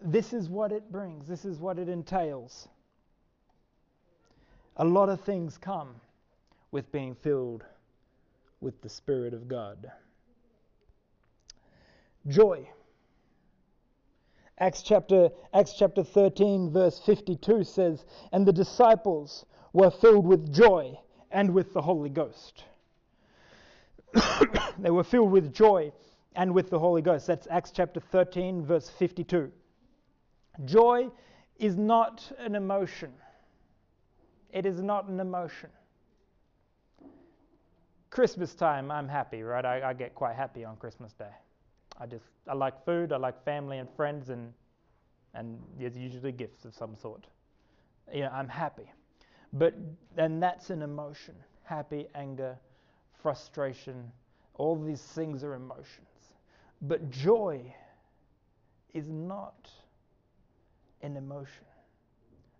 this 0.00 0.32
is 0.32 0.48
what 0.48 0.72
it 0.72 0.90
brings, 0.90 1.28
this 1.28 1.44
is 1.44 1.60
what 1.60 1.78
it 1.78 1.88
entails. 1.88 2.68
A 4.78 4.84
lot 4.84 5.08
of 5.08 5.20
things 5.20 5.58
come 5.58 5.96
with 6.70 6.90
being 6.92 7.16
filled 7.16 7.64
with 8.60 8.80
the 8.80 8.88
Spirit 8.88 9.34
of 9.34 9.48
God. 9.48 9.90
Joy. 12.28 12.68
Acts 14.58 14.82
chapter, 14.82 15.30
Acts 15.52 15.74
chapter 15.76 16.04
13, 16.04 16.70
verse 16.70 17.00
52 17.04 17.64
says, 17.64 18.04
And 18.32 18.46
the 18.46 18.52
disciples 18.52 19.46
were 19.72 19.90
filled 19.90 20.26
with 20.26 20.52
joy 20.52 20.98
and 21.30 21.54
with 21.54 21.72
the 21.72 21.82
Holy 21.82 22.10
Ghost. 22.10 22.64
they 24.78 24.90
were 24.90 25.04
filled 25.04 25.30
with 25.30 25.52
joy 25.52 25.92
and 26.36 26.54
with 26.54 26.70
the 26.70 26.78
Holy 26.78 27.02
Ghost. 27.02 27.26
That's 27.26 27.48
Acts 27.50 27.72
chapter 27.72 28.00
13, 28.00 28.64
verse 28.64 28.88
52. 28.88 29.50
Joy 30.64 31.08
is 31.58 31.76
not 31.76 32.30
an 32.38 32.54
emotion. 32.54 33.12
It 34.50 34.66
is 34.66 34.80
not 34.80 35.08
an 35.08 35.20
emotion. 35.20 35.70
Christmas 38.10 38.54
time, 38.54 38.90
I'm 38.90 39.08
happy, 39.08 39.42
right? 39.42 39.64
I, 39.64 39.90
I, 39.90 39.92
get 39.92 40.14
quite 40.14 40.34
happy 40.34 40.64
on 40.64 40.76
Christmas 40.76 41.12
Day. 41.12 41.30
I 42.00 42.06
just 42.06 42.24
I 42.46 42.54
like 42.54 42.84
food, 42.84 43.12
I 43.12 43.16
like 43.16 43.44
family 43.44 43.78
and 43.78 43.88
friends, 43.96 44.30
and 44.30 44.52
and 45.34 45.60
there's 45.78 45.96
usually 45.96 46.32
gifts 46.32 46.64
of 46.64 46.74
some 46.74 46.96
sort. 46.96 47.26
You 48.12 48.22
know, 48.22 48.30
I'm 48.32 48.48
happy, 48.48 48.90
but 49.52 49.74
and 50.16 50.42
that's 50.42 50.70
an 50.70 50.82
emotion: 50.82 51.34
happy, 51.64 52.06
anger, 52.14 52.56
frustration. 53.20 54.10
All 54.54 54.74
these 54.74 55.02
things 55.02 55.44
are 55.44 55.54
emotions, 55.54 56.32
but 56.82 57.10
joy 57.10 57.74
is 58.94 59.08
not 59.08 59.68
an 61.02 61.16
emotion. 61.16 61.66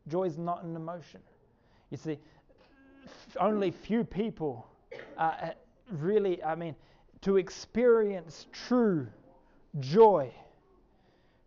Joy 0.09 0.25
is 0.25 0.39
not 0.39 0.63
an 0.63 0.77
emotion. 0.77 1.21
You 1.91 1.97
see, 1.97 2.19
only 3.41 3.71
few 3.71 4.05
people 4.05 4.67
uh, 5.17 5.51
really, 5.91 6.43
I 6.43 6.55
mean, 6.55 6.75
to 7.23 7.37
experience 7.37 8.47
true 8.53 9.07
joy, 9.81 10.33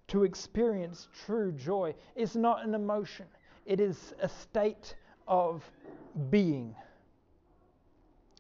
to 0.08 0.24
experience 0.24 1.08
true 1.26 1.52
joy 1.52 1.96
is 2.16 2.36
not 2.36 2.66
an 2.66 2.74
emotion, 2.74 3.26
it 3.66 3.80
is 3.80 4.14
a 4.22 4.28
state 4.28 4.96
of 5.28 5.64
being. 6.30 6.76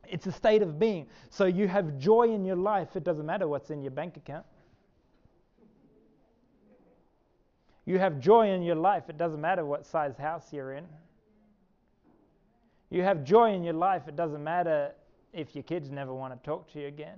It's 0.09 0.27
a 0.27 0.31
state 0.31 0.61
of 0.61 0.77
being. 0.77 1.07
So 1.29 1.45
you 1.45 1.67
have 1.69 1.97
joy 1.97 2.33
in 2.33 2.43
your 2.43 2.57
life. 2.57 2.97
It 2.97 3.05
doesn't 3.05 3.25
matter 3.25 3.47
what's 3.47 3.69
in 3.69 3.81
your 3.81 3.91
bank 3.91 4.17
account. 4.17 4.45
You 7.85 7.97
have 7.97 8.19
joy 8.19 8.49
in 8.49 8.61
your 8.61 8.75
life. 8.75 9.09
It 9.09 9.17
doesn't 9.17 9.39
matter 9.39 9.65
what 9.65 9.85
size 9.85 10.17
house 10.17 10.51
you're 10.51 10.73
in. 10.73 10.85
You 12.91 13.03
have 13.03 13.23
joy 13.23 13.53
in 13.53 13.63
your 13.63 13.73
life. 13.73 14.03
It 14.07 14.17
doesn't 14.17 14.43
matter 14.43 14.91
if 15.33 15.55
your 15.55 15.63
kids 15.63 15.89
never 15.89 16.13
want 16.13 16.33
to 16.33 16.45
talk 16.45 16.71
to 16.73 16.79
you 16.79 16.87
again. 16.87 17.17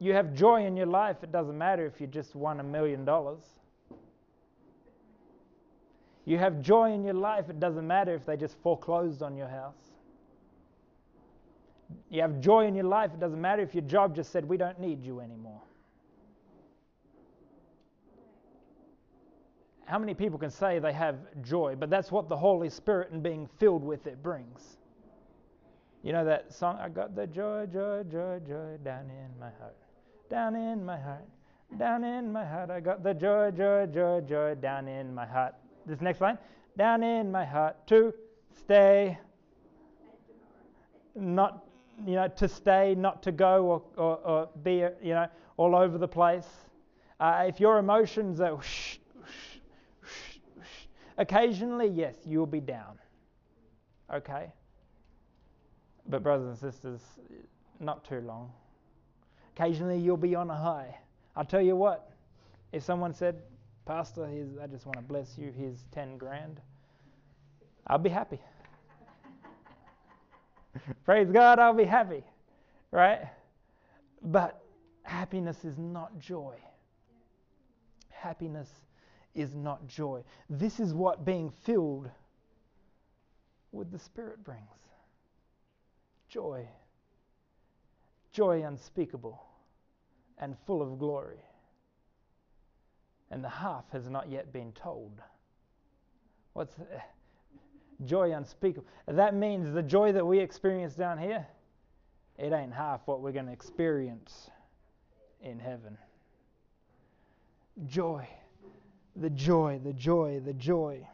You 0.00 0.14
have 0.14 0.32
joy 0.32 0.64
in 0.64 0.76
your 0.76 0.86
life. 0.86 1.18
It 1.22 1.30
doesn't 1.30 1.56
matter 1.56 1.84
if 1.84 2.00
you 2.00 2.06
just 2.06 2.34
won 2.34 2.60
a 2.60 2.62
million 2.62 3.04
dollars. 3.04 3.42
You 6.24 6.38
have 6.38 6.60
joy 6.62 6.92
in 6.92 7.04
your 7.04 7.14
life. 7.14 7.50
It 7.50 7.60
doesn't 7.60 7.86
matter 7.86 8.14
if 8.14 8.24
they 8.24 8.36
just 8.36 8.56
foreclosed 8.62 9.22
on 9.22 9.36
your 9.36 9.48
house. 9.48 9.92
You 12.10 12.22
have 12.22 12.40
joy 12.40 12.66
in 12.66 12.74
your 12.74 12.84
life. 12.84 13.12
It 13.12 13.20
doesn't 13.20 13.40
matter 13.40 13.62
if 13.62 13.74
your 13.74 13.84
job 13.84 14.16
just 14.16 14.30
said, 14.32 14.46
We 14.46 14.56
don't 14.56 14.80
need 14.80 15.02
you 15.02 15.20
anymore. 15.20 15.60
How 19.88 19.98
many 19.98 20.12
people 20.12 20.38
can 20.38 20.50
say 20.50 20.78
they 20.78 20.92
have 20.92 21.16
joy? 21.40 21.74
But 21.74 21.88
that's 21.88 22.12
what 22.12 22.28
the 22.28 22.36
Holy 22.36 22.68
Spirit 22.68 23.10
and 23.10 23.22
being 23.22 23.48
filled 23.58 23.82
with 23.82 24.06
it 24.06 24.22
brings. 24.22 24.76
You 26.02 26.12
know 26.12 26.26
that 26.26 26.52
song, 26.52 26.78
I 26.78 26.90
got 26.90 27.16
the 27.16 27.26
joy, 27.26 27.64
joy, 27.72 28.02
joy, 28.02 28.38
joy 28.46 28.76
down 28.84 29.06
in 29.08 29.40
my 29.40 29.48
heart. 29.58 29.76
Down 30.28 30.54
in 30.56 30.84
my 30.84 30.98
heart. 30.98 31.24
Down 31.78 32.04
in 32.04 32.30
my 32.30 32.44
heart. 32.44 32.68
I 32.68 32.80
got 32.80 33.02
the 33.02 33.14
joy, 33.14 33.50
joy, 33.50 33.86
joy, 33.86 34.20
joy 34.20 34.54
down 34.56 34.88
in 34.88 35.14
my 35.14 35.24
heart. 35.24 35.54
This 35.86 36.02
next 36.02 36.20
line. 36.20 36.36
Down 36.76 37.02
in 37.02 37.32
my 37.32 37.46
heart 37.46 37.86
to 37.86 38.12
stay. 38.58 39.18
Not, 41.14 41.64
you 42.06 42.14
know, 42.14 42.28
to 42.28 42.46
stay, 42.46 42.94
not 42.94 43.22
to 43.22 43.32
go 43.32 43.64
or, 43.64 43.82
or, 43.96 44.16
or 44.18 44.48
be, 44.62 44.84
you 45.02 45.14
know, 45.14 45.28
all 45.56 45.74
over 45.74 45.96
the 45.96 46.08
place. 46.08 46.46
Uh, 47.18 47.46
if 47.48 47.58
your 47.58 47.78
emotions 47.78 48.38
are 48.42 48.54
whoosh, 48.54 48.98
Occasionally, 51.18 51.88
yes, 51.88 52.14
you'll 52.24 52.46
be 52.46 52.60
down. 52.60 52.96
Okay? 54.12 54.52
But, 56.08 56.22
brothers 56.22 56.46
and 56.48 56.72
sisters, 56.72 57.00
not 57.80 58.04
too 58.04 58.20
long. 58.20 58.52
Occasionally, 59.54 59.98
you'll 59.98 60.16
be 60.16 60.36
on 60.36 60.48
a 60.48 60.56
high. 60.56 60.96
I'll 61.36 61.44
tell 61.44 61.60
you 61.60 61.76
what, 61.76 62.12
if 62.72 62.84
someone 62.84 63.12
said, 63.12 63.42
Pastor, 63.84 64.24
I 64.62 64.66
just 64.68 64.86
want 64.86 64.96
to 64.96 65.02
bless 65.02 65.36
you, 65.36 65.52
here's 65.56 65.84
10 65.92 66.16
grand, 66.18 66.60
I'll 67.88 67.98
be 67.98 68.10
happy. 68.10 68.38
Praise 71.04 71.30
God, 71.30 71.58
I'll 71.58 71.74
be 71.74 71.84
happy. 71.84 72.22
Right? 72.92 73.22
But 74.22 74.62
happiness 75.02 75.64
is 75.64 75.78
not 75.78 76.18
joy. 76.18 76.54
Happiness 78.10 78.68
is 79.38 79.54
not 79.54 79.86
joy. 79.86 80.22
This 80.50 80.80
is 80.80 80.94
what 80.94 81.24
being 81.24 81.50
filled 81.64 82.10
with 83.72 83.90
the 83.90 83.98
Spirit 83.98 84.42
brings 84.44 84.62
joy. 86.28 86.68
Joy 88.32 88.64
unspeakable 88.64 89.42
and 90.38 90.56
full 90.66 90.82
of 90.82 90.98
glory. 90.98 91.42
And 93.30 93.42
the 93.42 93.48
half 93.48 93.84
has 93.92 94.08
not 94.08 94.30
yet 94.30 94.52
been 94.52 94.72
told. 94.72 95.20
What's 96.52 96.74
joy 98.04 98.32
unspeakable? 98.32 98.86
That 99.06 99.34
means 99.34 99.72
the 99.72 99.82
joy 99.82 100.12
that 100.12 100.26
we 100.26 100.38
experience 100.38 100.94
down 100.94 101.18
here, 101.18 101.46
it 102.38 102.52
ain't 102.52 102.72
half 102.72 103.00
what 103.06 103.20
we're 103.20 103.32
going 103.32 103.46
to 103.46 103.52
experience 103.52 104.50
in 105.42 105.58
heaven. 105.58 105.96
Joy 107.86 108.28
the 109.20 109.30
joy, 109.30 109.80
the 109.82 109.92
joy, 109.92 110.40
the 110.44 110.52
joy. 110.52 111.06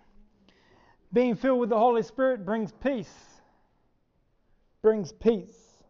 Being 1.12 1.36
filled 1.36 1.60
with 1.60 1.70
the 1.70 1.78
Holy 1.78 2.02
Spirit 2.02 2.44
brings 2.44 2.72
peace. 2.72 3.14
Brings 4.82 5.12
peace. 5.12 5.82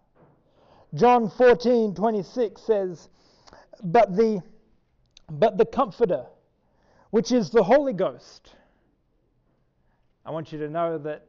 John 0.94 1.28
14, 1.28 1.94
26 1.94 2.60
says, 2.60 3.08
But 3.82 4.14
the 4.16 4.42
but 5.30 5.56
the 5.56 5.64
Comforter, 5.64 6.26
which 7.10 7.32
is 7.32 7.50
the 7.50 7.62
Holy 7.62 7.94
Ghost. 7.94 8.54
I 10.26 10.30
want 10.30 10.52
you 10.52 10.58
to 10.58 10.68
know 10.68 10.98
that 10.98 11.26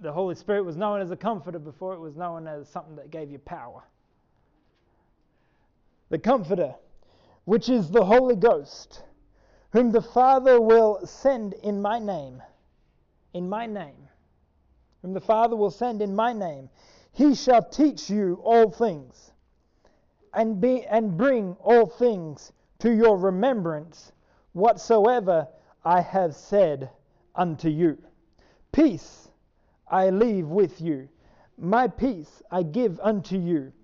the 0.00 0.12
Holy 0.12 0.34
Spirit 0.34 0.64
was 0.64 0.76
known 0.76 1.00
as 1.00 1.10
a 1.10 1.16
comforter 1.16 1.58
before 1.58 1.94
it 1.94 2.00
was 2.00 2.16
known 2.16 2.46
as 2.46 2.68
something 2.68 2.96
that 2.96 3.10
gave 3.10 3.30
you 3.30 3.38
power. 3.38 3.82
The 6.10 6.18
Comforter, 6.18 6.74
which 7.44 7.68
is 7.68 7.90
the 7.90 8.04
Holy 8.04 8.36
Ghost, 8.36 9.02
whom 9.76 9.90
the 9.90 10.00
Father 10.00 10.58
will 10.58 11.04
send 11.04 11.52
in 11.52 11.82
my 11.82 11.98
name. 11.98 12.42
In 13.34 13.46
my 13.46 13.66
name. 13.66 14.08
Whom 15.02 15.12
the 15.12 15.20
Father 15.20 15.54
will 15.54 15.70
send 15.70 16.00
in 16.00 16.16
my 16.16 16.32
name. 16.32 16.70
He 17.12 17.34
shall 17.34 17.62
teach 17.62 18.08
you 18.08 18.40
all 18.42 18.70
things 18.70 19.32
and, 20.32 20.62
be, 20.62 20.86
and 20.86 21.18
bring 21.18 21.58
all 21.60 21.84
things 21.84 22.54
to 22.78 22.90
your 22.90 23.18
remembrance 23.18 24.12
whatsoever 24.54 25.46
I 25.84 26.00
have 26.00 26.34
said 26.34 26.88
unto 27.34 27.68
you. 27.68 27.98
Peace 28.72 29.28
I 29.86 30.08
leave 30.08 30.46
with 30.46 30.80
you, 30.80 31.06
my 31.58 31.86
peace 31.86 32.42
I 32.50 32.62
give 32.62 32.98
unto 33.02 33.36
you. 33.36 33.74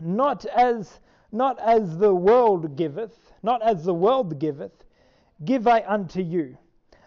Not 0.00 0.46
as 0.46 0.98
not 1.30 1.58
as 1.60 1.98
the 1.98 2.14
world 2.14 2.76
giveth, 2.76 3.32
not 3.42 3.62
as 3.62 3.84
the 3.84 3.94
world 3.94 4.38
giveth, 4.38 4.84
give 5.44 5.66
I 5.66 5.82
unto 5.86 6.20
you. 6.20 6.56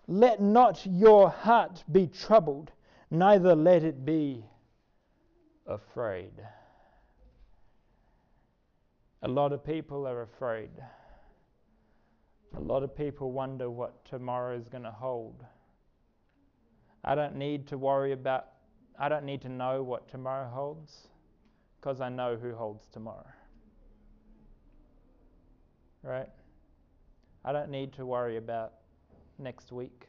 Let 0.07 0.41
not 0.41 0.85
your 0.85 1.29
heart 1.29 1.83
be 1.91 2.07
troubled, 2.07 2.71
neither 3.11 3.55
let 3.55 3.83
it 3.83 4.05
be 4.05 4.43
afraid. 5.67 6.33
A 9.21 9.27
lot 9.27 9.51
of 9.51 9.63
people 9.63 10.07
are 10.07 10.21
afraid. 10.21 10.71
A 12.57 12.59
lot 12.59 12.83
of 12.83 12.95
people 12.95 13.31
wonder 13.31 13.69
what 13.69 14.03
tomorrow 14.05 14.55
is 14.57 14.67
going 14.69 14.83
to 14.83 14.91
hold. 14.91 15.43
I 17.03 17.15
don't 17.15 17.35
need 17.35 17.67
to 17.67 17.77
worry 17.77 18.11
about, 18.11 18.47
I 18.97 19.09
don't 19.09 19.25
need 19.25 19.41
to 19.41 19.49
know 19.49 19.83
what 19.83 20.09
tomorrow 20.09 20.49
holds 20.49 21.07
because 21.79 22.01
I 22.01 22.09
know 22.09 22.35
who 22.35 22.55
holds 22.55 22.87
tomorrow. 22.87 23.27
Right? 26.01 26.29
I 27.43 27.51
don't 27.51 27.69
need 27.69 27.93
to 27.93 28.05
worry 28.05 28.37
about 28.37 28.73
next 29.37 29.71
week 29.71 30.07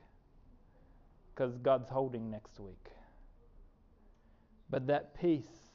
because 1.34 1.56
God's 1.58 1.88
holding 1.88 2.30
next 2.30 2.58
week. 2.58 2.88
But 4.68 4.86
that 4.88 5.18
peace, 5.18 5.70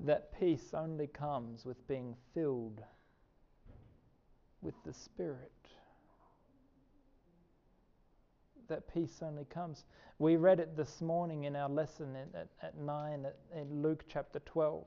that 0.00 0.38
peace 0.38 0.74
only 0.74 1.06
comes 1.06 1.64
with 1.64 1.86
being 1.88 2.14
filled 2.34 2.82
with 4.60 4.74
the 4.84 4.92
Spirit. 4.92 5.52
That 8.68 8.92
peace 8.92 9.20
only 9.22 9.44
comes. 9.44 9.84
We 10.18 10.36
read 10.36 10.60
it 10.60 10.76
this 10.76 11.00
morning 11.00 11.44
in 11.44 11.54
our 11.54 11.68
lesson 11.68 12.16
at, 12.34 12.48
at 12.62 12.76
9 12.76 13.26
at, 13.26 13.36
in 13.56 13.82
Luke 13.82 14.04
chapter 14.08 14.40
12. 14.40 14.84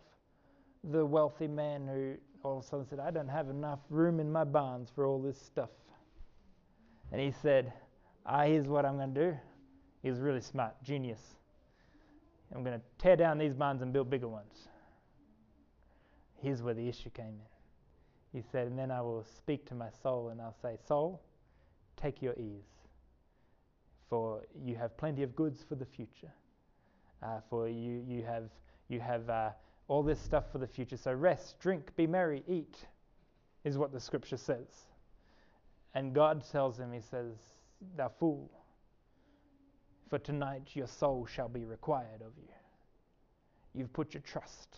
The 0.92 1.06
wealthy 1.06 1.48
man 1.48 1.88
who 1.88 2.16
all 2.44 2.60
of 2.60 2.64
a 2.64 2.68
sudden 2.68 2.86
said, 2.86 3.00
I 3.00 3.12
don't 3.12 3.28
have 3.28 3.50
enough 3.50 3.80
room 3.90 4.20
in 4.20 4.32
my 4.32 4.44
barns 4.44 4.90
for 4.94 5.06
all 5.06 5.22
this 5.22 5.40
stuff. 5.40 5.70
And 7.12 7.20
he 7.20 7.32
said, 7.32 7.74
Ah, 8.26 8.44
here's 8.44 8.68
what 8.68 8.86
I'm 8.86 8.98
going 8.98 9.14
to 9.14 9.32
do. 9.32 9.38
He 10.04 10.10
was 10.10 10.20
really 10.20 10.42
smart, 10.42 10.76
genius. 10.84 11.20
I'm 12.54 12.64
going 12.64 12.80
to 12.80 12.86
tear 12.98 13.16
down 13.16 13.38
these 13.38 13.54
barns 13.54 13.82
and 13.82 13.92
build 13.92 14.10
bigger 14.10 14.28
ones. 14.28 14.68
Here's 16.42 16.62
where 16.62 16.74
the 16.74 16.88
issue 16.88 17.10
came 17.10 17.26
in. 17.28 18.40
He 18.40 18.44
said, 18.52 18.68
And 18.68 18.78
then 18.78 18.92
I 18.92 19.02
will 19.02 19.24
speak 19.24 19.68
to 19.70 19.76
my 19.76 19.90
soul 20.02 20.30
and 20.30 20.42
I'll 20.42 20.56
say, 20.62 20.78
Soul, 20.88 21.22
take 21.98 22.22
your 22.22 22.34
ease, 22.36 22.70
for 24.10 24.44
you 24.64 24.76
have 24.76 24.96
plenty 24.98 25.24
of 25.24 25.36
goods 25.36 25.64
for 25.68 25.76
the 25.76 25.86
future. 25.86 26.32
Uh, 27.22 27.40
for 27.50 27.68
you, 27.68 28.04
you 28.08 28.24
have, 28.24 28.46
you 28.88 29.00
have 29.00 29.30
uh, 29.30 29.50
all 29.90 30.04
this 30.04 30.22
stuff 30.22 30.52
for 30.52 30.60
the 30.60 30.68
future. 30.68 30.98
So 30.98 31.14
rest, 31.14 31.60
drink, 31.60 31.92
be 31.98 32.08
merry, 32.08 32.44
eat, 32.48 32.88
is 33.66 33.78
what 33.78 33.92
the 33.92 34.00
scripture 34.00 34.38
says. 34.38 34.88
And 35.96 36.14
God 36.16 36.46
tells 36.52 36.80
him, 36.80 36.94
He 36.94 37.02
says, 37.02 37.34
Thou 37.98 38.10
fool, 38.20 38.52
for 40.10 40.20
tonight 40.20 40.70
your 40.74 40.88
soul 40.88 41.26
shall 41.26 41.50
be 41.50 41.66
required 41.66 42.22
of 42.22 42.34
you. 42.38 42.50
You've 43.74 43.94
put 43.94 44.14
your 44.14 44.22
trust 44.22 44.78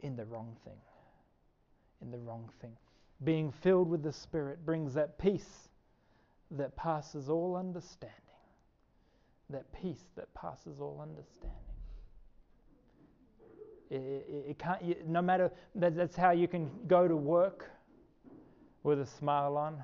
in 0.00 0.16
the 0.16 0.26
wrong 0.26 0.56
thing. 0.64 0.80
In 2.02 2.10
the 2.10 2.18
wrong 2.18 2.50
thing. 2.60 2.76
Being 3.24 3.52
filled 3.52 3.88
with 3.88 4.02
the 4.02 4.12
Spirit 4.12 4.64
brings 4.66 4.94
that 4.94 5.18
peace 5.18 5.68
that 6.52 6.76
passes 6.76 7.28
all 7.28 7.56
understanding. 7.56 8.16
that 9.50 9.72
peace 9.72 10.04
that 10.16 10.32
passes 10.34 10.80
all 10.80 11.00
understanding. 11.02 11.69
It, 13.90 14.46
it, 14.50 14.58
can't, 14.58 14.82
you, 14.82 14.94
no 15.04 15.20
matter, 15.20 15.50
that, 15.74 15.96
that's 15.96 16.16
how 16.16 16.30
you 16.30 16.46
can 16.46 16.70
go 16.86 17.08
to 17.08 17.16
work 17.16 17.70
with 18.84 19.00
a 19.00 19.06
smile 19.06 19.56
on, 19.56 19.82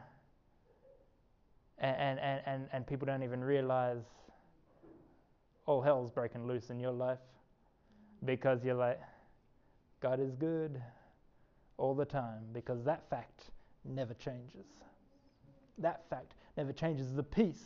and, 1.79 2.19
and, 2.21 2.41
and, 2.47 2.69
and 2.73 2.87
people 2.87 3.05
don't 3.05 3.25
even 3.25 3.43
realize 3.43 4.05
all 5.67 5.83
hell's 5.83 6.11
breaking 6.11 6.47
loose 6.47 6.71
in 6.71 6.79
your 6.79 6.93
life 6.93 7.19
because 8.25 8.65
you're 8.65 8.75
like, 8.75 9.01
God 10.01 10.21
is 10.21 10.37
good 10.37 10.81
all 11.77 11.95
the 11.95 12.05
time 12.05 12.45
because 12.53 12.85
that 12.85 13.11
fact 13.11 13.51
never 13.85 14.15
changes. 14.15 14.67
That 15.79 16.09
fact 16.09 16.35
never 16.57 16.73
changes. 16.73 17.13
The 17.13 17.25
peace 17.25 17.65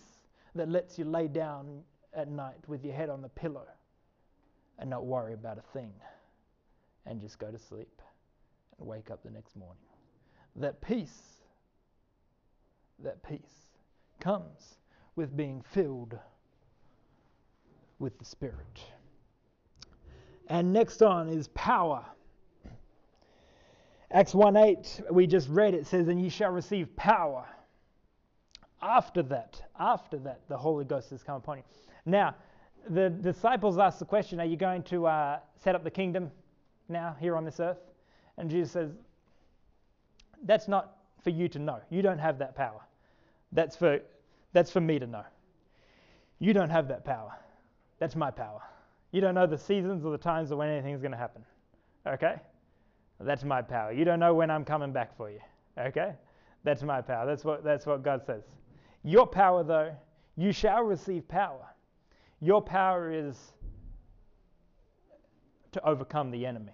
that 0.55 0.71
lets 0.71 0.99
you 0.99 1.05
lay 1.05 1.29
down 1.29 1.83
at 2.15 2.29
night 2.29 2.67
with 2.67 2.83
your 2.83 2.95
head 2.95 3.11
on 3.11 3.21
the 3.21 3.29
pillow 3.29 3.67
and 4.79 4.89
not 4.89 5.05
worry 5.05 5.35
about 5.35 5.59
a 5.59 5.79
thing 5.79 5.93
and 7.07 7.21
just 7.21 7.39
go 7.39 7.51
to 7.51 7.59
sleep 7.59 8.03
and 8.79 8.87
wake 8.87 9.11
up 9.11 9.23
the 9.23 9.31
next 9.31 9.57
morning. 9.57 9.83
That 10.57 10.81
peace, 10.81 11.43
that 13.03 13.23
peace 13.23 13.71
comes 14.21 14.77
with 15.17 15.37
being 15.37 15.63
filled 15.63 16.19
with 17.99 18.19
the 18.19 18.25
Spirit. 18.25 18.81
And 20.49 20.73
next 20.73 21.03
on 21.03 21.29
is 21.29 21.49
power. 21.49 22.05
Acts 24.11 24.35
1 24.35 24.57
8, 24.57 25.03
we 25.13 25.27
just 25.27 25.49
read 25.49 25.75
it 25.75 25.87
says, 25.87 26.09
And 26.09 26.21
ye 26.21 26.29
shall 26.29 26.51
receive 26.51 26.95
power. 26.97 27.47
After 28.83 29.23
that, 29.25 29.63
after 29.79 30.19
that, 30.19 30.41
the 30.49 30.57
Holy 30.57 30.85
Ghost 30.85 31.11
has 31.11 31.23
come 31.23 31.37
upon 31.37 31.59
you. 31.59 31.63
Now, 32.07 32.35
the 32.89 33.11
disciples 33.11 33.79
asked 33.79 33.99
the 34.01 34.07
question, 34.07 34.41
Are 34.41 34.47
you 34.47 34.57
going 34.57 34.83
to 34.85 35.07
uh, 35.07 35.39
set 35.63 35.75
up 35.75 35.85
the 35.85 35.91
kingdom 35.91 36.33
now 36.91 37.17
here 37.21 37.37
on 37.37 37.45
this 37.45 37.61
earth? 37.61 37.79
And 38.37 38.51
Jesus 38.51 38.73
says, 38.73 38.91
That's 40.45 40.69
not 40.69 40.97
for 41.23 41.31
you 41.31 41.49
to 41.49 41.59
know. 41.59 41.79
You 41.91 42.03
don't 42.03 42.19
have 42.19 42.39
that 42.39 42.55
power. 42.55 42.81
That's 43.53 43.77
for, 43.77 44.01
that's 44.53 44.71
for 44.71 44.81
me 44.81 44.99
to 44.99 45.07
know. 45.07 45.25
You 46.39 46.53
don't 46.53 46.71
have 46.71 46.89
that 46.89 47.05
power. 47.05 47.33
That's 47.99 48.17
my 48.17 48.31
power. 48.31 48.63
You 49.13 49.21
don't 49.21 49.35
know 49.35 49.47
the 49.47 49.59
seasons 49.59 50.05
or 50.05 50.13
the 50.13 50.19
times 50.19 50.53
or 50.53 50.57
when 50.57 50.69
anything's 50.69 51.01
going 51.01 51.13
to 51.13 51.19
happen. 51.19 51.45
Okay? 52.07 52.37
That's 53.21 53.45
my 53.45 53.61
power. 53.61 53.93
You 53.93 54.05
don't 54.05 54.21
know 54.21 54.35
when 54.35 54.51
I'm 54.51 54.65
coming 54.65 54.93
back 54.93 55.17
for 55.17 55.31
you. 55.31 55.41
Okay? 55.79 56.15
That's 56.65 56.83
my 56.83 57.01
power. 57.03 57.27
That's 57.27 57.45
what, 57.45 57.63
that's 57.65 57.87
what 57.87 58.03
God 58.03 58.25
says. 58.25 58.43
Your 59.03 59.27
power, 59.27 59.63
though, 59.65 59.95
you 60.37 60.53
shall 60.53 60.83
receive 60.83 61.27
power. 61.29 61.67
Your 62.41 62.63
power 62.63 63.13
is 63.13 63.37
to 65.73 65.85
overcome 65.87 66.31
the 66.31 66.47
enemy. 66.47 66.73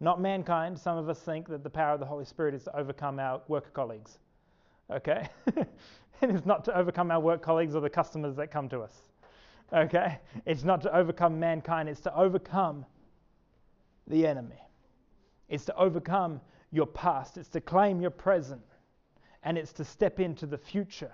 Not 0.00 0.20
mankind. 0.20 0.78
Some 0.78 0.96
of 0.96 1.08
us 1.08 1.18
think 1.20 1.48
that 1.48 1.62
the 1.62 1.70
power 1.70 1.94
of 1.94 2.00
the 2.00 2.06
Holy 2.06 2.24
Spirit 2.24 2.54
is 2.54 2.64
to 2.64 2.76
overcome 2.76 3.18
our 3.18 3.40
work 3.48 3.72
colleagues. 3.72 4.18
Okay? 4.90 5.28
And 5.46 5.66
it 6.22 6.30
is 6.30 6.46
not 6.46 6.64
to 6.66 6.76
overcome 6.76 7.10
our 7.10 7.20
work 7.20 7.42
colleagues 7.42 7.74
or 7.74 7.80
the 7.80 7.90
customers 7.90 8.36
that 8.36 8.50
come 8.50 8.68
to 8.68 8.80
us. 8.80 8.92
Okay? 9.72 10.18
It's 10.46 10.64
not 10.64 10.80
to 10.82 10.96
overcome 10.96 11.38
mankind, 11.38 11.88
it's 11.88 12.00
to 12.02 12.16
overcome 12.16 12.86
the 14.06 14.26
enemy. 14.26 14.60
It's 15.48 15.64
to 15.66 15.76
overcome 15.76 16.40
your 16.70 16.86
past, 16.86 17.38
it's 17.38 17.48
to 17.50 17.60
claim 17.60 18.00
your 18.00 18.10
present, 18.10 18.62
and 19.42 19.56
it's 19.56 19.72
to 19.74 19.84
step 19.84 20.20
into 20.20 20.46
the 20.46 20.58
future. 20.58 21.12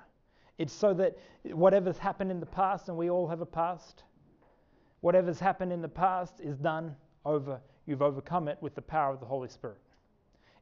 It's 0.58 0.72
so 0.72 0.94
that 0.94 1.16
whatever's 1.44 1.98
happened 1.98 2.30
in 2.30 2.40
the 2.40 2.46
past, 2.46 2.88
and 2.88 2.96
we 2.96 3.10
all 3.10 3.26
have 3.28 3.40
a 3.40 3.46
past, 3.46 4.04
whatever's 5.00 5.40
happened 5.40 5.72
in 5.72 5.82
the 5.82 5.88
past 5.88 6.40
is 6.40 6.56
done 6.56 6.96
over. 7.24 7.60
You've 7.86 8.02
overcome 8.02 8.48
it 8.48 8.58
with 8.60 8.74
the 8.74 8.82
power 8.82 9.12
of 9.12 9.20
the 9.20 9.26
Holy 9.26 9.48
Spirit. 9.48 9.78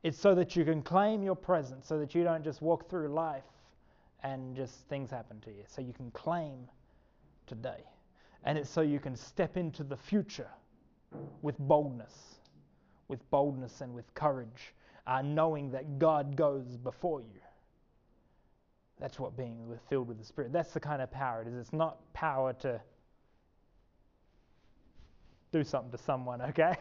It's 0.03 0.19
so 0.19 0.35
that 0.35 0.57
you 0.57 0.65
can 0.65 0.83
claim 0.83 1.23
your 1.23 1.37
present, 1.37 1.85
so 1.85 1.99
that 1.99 2.15
you 2.15 2.25
don't 2.25 2.43
just 2.43 2.61
walk 2.61 2.91
through 2.91 3.09
life 3.09 3.45
and 4.23 4.57
just 4.57 4.89
things 4.89 5.11
happen 5.11 5.41
to 5.41 5.51
you. 5.51 5.63
So 5.67 5.81
you 5.81 5.93
can 5.93 6.11
claim 6.11 6.69
today. 7.47 7.85
And 8.45 8.59
it's 8.59 8.71
so 8.71 8.81
you 8.81 8.99
can 8.99 9.15
step 9.15 9.57
into 9.57 9.85
the 9.85 9.97
future 9.97 10.51
with 11.43 11.57
boldness, 11.59 12.15
with 13.09 13.29
boldness 13.31 13.81
and 13.81 13.95
with 13.95 14.13
courage, 14.15 14.75
uh, 15.07 15.23
knowing 15.23 15.71
that 15.71 15.99
God 15.99 16.37
goes 16.37 16.77
before 16.77 17.21
you. 17.21 17.41
That's 18.99 19.19
what 19.19 19.37
being 19.37 19.79
filled 19.89 20.09
with 20.09 20.19
the 20.19 20.25
Spirit. 20.25 20.53
That's 20.53 20.73
the 20.73 20.81
kind 20.81 21.03
of 21.03 21.11
power 21.11 21.43
it 21.43 21.49
is. 21.49 21.55
It's 21.55 21.73
not 21.73 21.99
power 22.13 22.53
to 22.55 22.81
do 25.53 25.63
something 25.63 25.91
to 25.93 25.99
someone, 25.99 26.43
okay? 26.51 26.75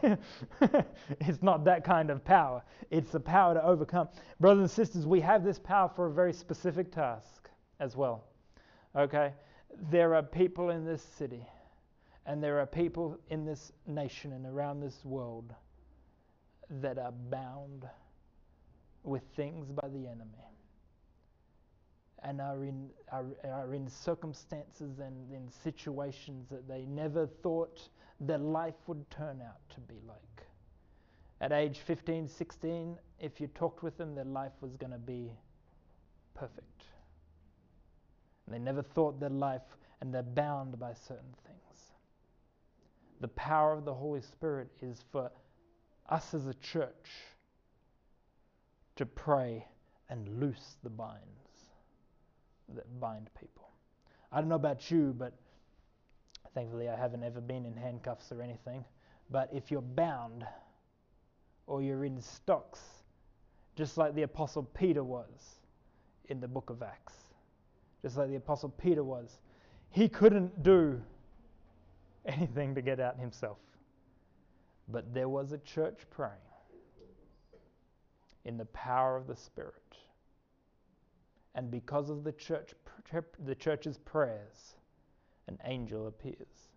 it's 1.20 1.42
not 1.42 1.64
that 1.64 1.84
kind 1.84 2.10
of 2.10 2.24
power. 2.24 2.62
It's 2.90 3.10
the 3.10 3.20
power 3.20 3.54
to 3.54 3.64
overcome. 3.64 4.08
Brothers 4.40 4.62
and 4.62 4.70
sisters, 4.70 5.06
we 5.06 5.20
have 5.20 5.44
this 5.44 5.58
power 5.58 5.90
for 5.94 6.06
a 6.06 6.12
very 6.12 6.32
specific 6.32 6.90
task 6.92 7.48
as 7.78 7.96
well, 7.96 8.24
okay? 8.96 9.32
there 9.90 10.14
are 10.14 10.22
people 10.22 10.70
in 10.70 10.84
this 10.84 11.02
city 11.02 11.46
and 12.26 12.42
there 12.42 12.60
are 12.60 12.66
people 12.66 13.18
in 13.30 13.44
this 13.44 13.72
nation 13.86 14.32
and 14.32 14.46
around 14.46 14.80
this 14.80 15.04
world 15.04 15.54
that 16.70 16.98
are 16.98 17.12
bound 17.30 17.84
with 19.02 19.22
things 19.34 19.70
by 19.72 19.88
the 19.88 20.06
enemy 20.06 20.51
and 22.24 22.40
are 22.40 22.64
in, 22.64 22.88
are, 23.10 23.26
are 23.44 23.74
in 23.74 23.88
circumstances 23.88 24.98
and 24.98 25.30
in 25.32 25.50
situations 25.62 26.46
that 26.50 26.68
they 26.68 26.84
never 26.86 27.26
thought 27.26 27.88
their 28.20 28.38
life 28.38 28.74
would 28.86 29.08
turn 29.10 29.40
out 29.42 29.58
to 29.70 29.80
be 29.80 30.00
like. 30.06 30.46
At 31.40 31.52
age 31.52 31.78
15, 31.78 32.28
16, 32.28 32.96
if 33.18 33.40
you 33.40 33.48
talked 33.48 33.82
with 33.82 33.96
them, 33.98 34.14
their 34.14 34.24
life 34.24 34.52
was 34.60 34.76
going 34.76 34.92
to 34.92 34.98
be 34.98 35.32
perfect. 36.34 36.84
And 38.46 38.54
they 38.54 38.60
never 38.60 38.82
thought 38.82 39.18
their 39.18 39.28
life, 39.28 39.62
and 40.00 40.14
they're 40.14 40.22
bound 40.22 40.78
by 40.78 40.94
certain 40.94 41.34
things. 41.44 41.58
The 43.20 43.28
power 43.28 43.72
of 43.72 43.84
the 43.84 43.94
Holy 43.94 44.20
Spirit 44.20 44.68
is 44.80 45.04
for 45.10 45.30
us 46.08 46.34
as 46.34 46.46
a 46.46 46.54
church 46.54 47.10
to 48.96 49.06
pray 49.06 49.66
and 50.08 50.40
loose 50.40 50.76
the 50.84 50.90
binds 50.90 51.41
that 52.72 53.00
bind 53.00 53.30
people. 53.38 53.68
I 54.30 54.40
don't 54.40 54.48
know 54.48 54.56
about 54.56 54.90
you, 54.90 55.14
but 55.16 55.34
thankfully 56.54 56.88
I 56.88 56.96
haven't 56.96 57.22
ever 57.22 57.40
been 57.40 57.64
in 57.64 57.76
handcuffs 57.76 58.32
or 58.32 58.42
anything. 58.42 58.84
But 59.30 59.50
if 59.52 59.70
you're 59.70 59.80
bound 59.80 60.44
or 61.66 61.82
you're 61.82 62.04
in 62.04 62.20
stocks, 62.20 62.80
just 63.76 63.96
like 63.96 64.14
the 64.14 64.22
Apostle 64.22 64.64
Peter 64.74 65.02
was 65.04 65.60
in 66.28 66.40
the 66.40 66.48
book 66.48 66.70
of 66.70 66.82
Acts, 66.82 67.14
just 68.02 68.16
like 68.16 68.28
the 68.28 68.36
Apostle 68.36 68.68
Peter 68.70 69.04
was. 69.04 69.38
He 69.90 70.08
couldn't 70.08 70.62
do 70.62 71.00
anything 72.26 72.74
to 72.74 72.82
get 72.82 73.00
out 73.00 73.18
himself. 73.18 73.58
But 74.88 75.14
there 75.14 75.28
was 75.28 75.52
a 75.52 75.58
church 75.58 76.00
praying 76.10 76.34
in 78.44 78.56
the 78.56 78.64
power 78.66 79.16
of 79.16 79.26
the 79.26 79.36
Spirit. 79.36 79.74
And 81.54 81.70
because 81.70 82.10
of 82.10 82.24
the 82.24 82.32
church, 82.32 82.74
the 83.44 83.54
church's 83.54 83.98
prayers, 83.98 84.76
an 85.48 85.58
angel 85.64 86.06
appears 86.06 86.68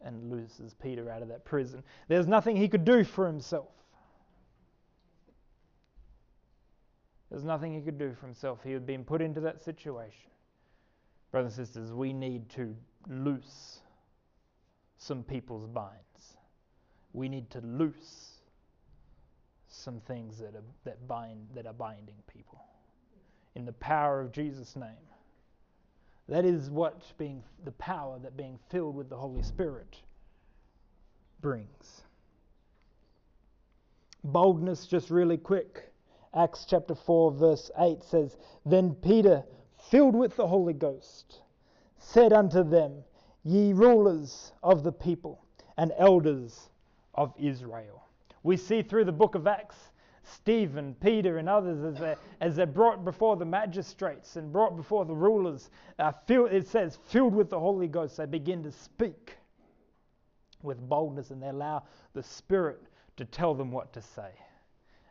and 0.00 0.30
looses 0.30 0.74
Peter 0.74 1.10
out 1.10 1.22
of 1.22 1.28
that 1.28 1.44
prison. 1.44 1.82
There's 2.08 2.26
nothing 2.26 2.56
he 2.56 2.68
could 2.68 2.84
do 2.84 3.04
for 3.04 3.26
himself. 3.26 3.68
There's 7.30 7.44
nothing 7.44 7.74
he 7.74 7.80
could 7.80 7.98
do 7.98 8.14
for 8.18 8.26
himself. 8.26 8.60
He 8.64 8.72
had 8.72 8.86
been 8.86 9.04
put 9.04 9.20
into 9.20 9.40
that 9.40 9.62
situation. 9.62 10.30
Brothers 11.30 11.58
and 11.58 11.66
sisters, 11.66 11.92
we 11.92 12.12
need 12.12 12.48
to 12.50 12.74
loose 13.06 13.80
some 14.96 15.22
people's 15.22 15.66
binds. 15.66 16.38
We 17.12 17.28
need 17.28 17.50
to 17.50 17.60
loose 17.60 18.38
some 19.68 20.00
things 20.00 20.38
that 20.38 20.54
are, 20.54 20.64
that 20.84 21.06
bind 21.06 21.48
that 21.54 21.66
are 21.66 21.74
binding 21.74 22.16
people. 22.32 22.64
In 23.58 23.64
the 23.64 23.72
power 23.72 24.20
of 24.20 24.30
Jesus' 24.30 24.76
name. 24.76 25.04
That 26.28 26.44
is 26.44 26.70
what 26.70 27.02
being 27.18 27.42
the 27.64 27.72
power 27.72 28.20
that 28.20 28.36
being 28.36 28.56
filled 28.70 28.94
with 28.94 29.10
the 29.10 29.16
Holy 29.16 29.42
Spirit 29.42 29.96
brings. 31.40 32.02
Boldness, 34.22 34.86
just 34.86 35.10
really 35.10 35.36
quick. 35.36 35.92
Acts 36.34 36.66
chapter 36.70 36.94
4, 36.94 37.32
verse 37.32 37.68
8 37.76 38.04
says, 38.04 38.36
Then 38.64 38.94
Peter 38.94 39.42
filled 39.90 40.14
with 40.14 40.36
the 40.36 40.46
Holy 40.46 40.74
Ghost, 40.74 41.40
said 41.98 42.32
unto 42.32 42.62
them, 42.62 43.02
Ye 43.42 43.72
rulers 43.72 44.52
of 44.62 44.84
the 44.84 44.92
people 44.92 45.44
and 45.76 45.92
elders 45.98 46.70
of 47.14 47.34
Israel. 47.36 48.04
We 48.44 48.56
see 48.56 48.82
through 48.82 49.06
the 49.06 49.12
book 49.12 49.34
of 49.34 49.48
Acts 49.48 49.87
Stephen, 50.34 50.94
Peter, 51.00 51.38
and 51.38 51.48
others 51.48 51.82
as 51.84 52.00
they're, 52.00 52.16
as 52.40 52.56
they're 52.56 52.66
brought 52.66 53.04
before 53.04 53.36
the 53.36 53.44
magistrates 53.44 54.36
and 54.36 54.52
brought 54.52 54.76
before 54.76 55.04
the 55.04 55.14
rulers, 55.14 55.70
uh, 55.98 56.12
filled, 56.26 56.52
it 56.52 56.66
says, 56.66 56.98
filled 57.06 57.34
with 57.34 57.50
the 57.50 57.58
Holy 57.58 57.88
Ghost, 57.88 58.16
they 58.16 58.26
begin 58.26 58.62
to 58.62 58.72
speak 58.72 59.36
with 60.62 60.80
boldness 60.88 61.30
and 61.30 61.42
they 61.42 61.48
allow 61.48 61.82
the 62.14 62.22
Spirit 62.22 62.82
to 63.16 63.24
tell 63.24 63.54
them 63.54 63.70
what 63.70 63.92
to 63.92 64.02
say. 64.02 64.30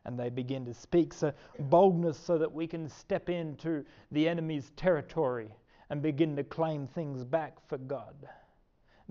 And 0.05 0.17
they 0.17 0.29
begin 0.29 0.65
to 0.65 0.73
speak. 0.73 1.13
So, 1.13 1.33
boldness 1.59 2.17
so 2.17 2.37
that 2.37 2.51
we 2.51 2.65
can 2.65 2.87
step 2.87 3.29
into 3.29 3.83
the 4.11 4.29
enemy's 4.29 4.71
territory 4.77 5.49
and 5.89 6.01
begin 6.01 6.35
to 6.37 6.43
claim 6.43 6.87
things 6.87 7.23
back 7.25 7.57
for 7.67 7.77
God 7.77 8.15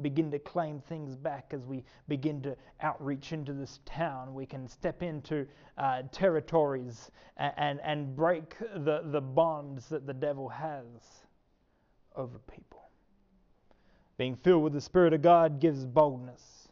begin 0.02 0.30
to 0.30 0.38
claim 0.38 0.80
things 0.80 1.16
back 1.16 1.52
as 1.52 1.64
we 1.64 1.84
begin 2.08 2.42
to 2.42 2.56
outreach 2.80 3.32
into 3.32 3.52
this 3.52 3.80
town. 3.84 4.34
We 4.34 4.46
can 4.46 4.68
step 4.68 5.02
into 5.02 5.46
uh, 5.78 6.02
territories 6.12 7.10
and, 7.36 7.52
and, 7.56 7.80
and 7.82 8.16
break 8.16 8.58
the, 8.58 9.02
the 9.04 9.20
bonds 9.20 9.88
that 9.88 10.06
the 10.06 10.14
devil 10.14 10.48
has 10.48 10.84
over 12.14 12.38
people. 12.38 12.82
Being 14.18 14.36
filled 14.36 14.64
with 14.64 14.72
the 14.72 14.80
Spirit 14.80 15.12
of 15.12 15.22
God 15.22 15.60
gives 15.60 15.84
boldness. 15.84 16.68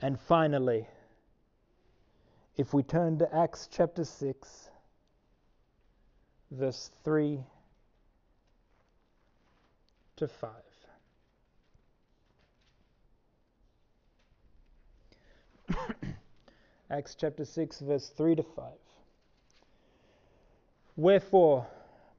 And 0.00 0.18
finally, 0.18 0.86
if 2.56 2.74
we 2.74 2.82
turn 2.82 3.18
to 3.18 3.34
Acts 3.34 3.68
chapter 3.70 4.04
6, 4.04 4.68
verse 6.50 6.90
3 7.04 7.40
to 10.16 10.28
5. 10.28 10.50
Acts 16.92 17.14
chapter 17.14 17.46
6, 17.46 17.80
verse 17.80 18.10
3 18.10 18.34
to 18.34 18.42
5. 18.42 18.66
Wherefore, 20.94 21.66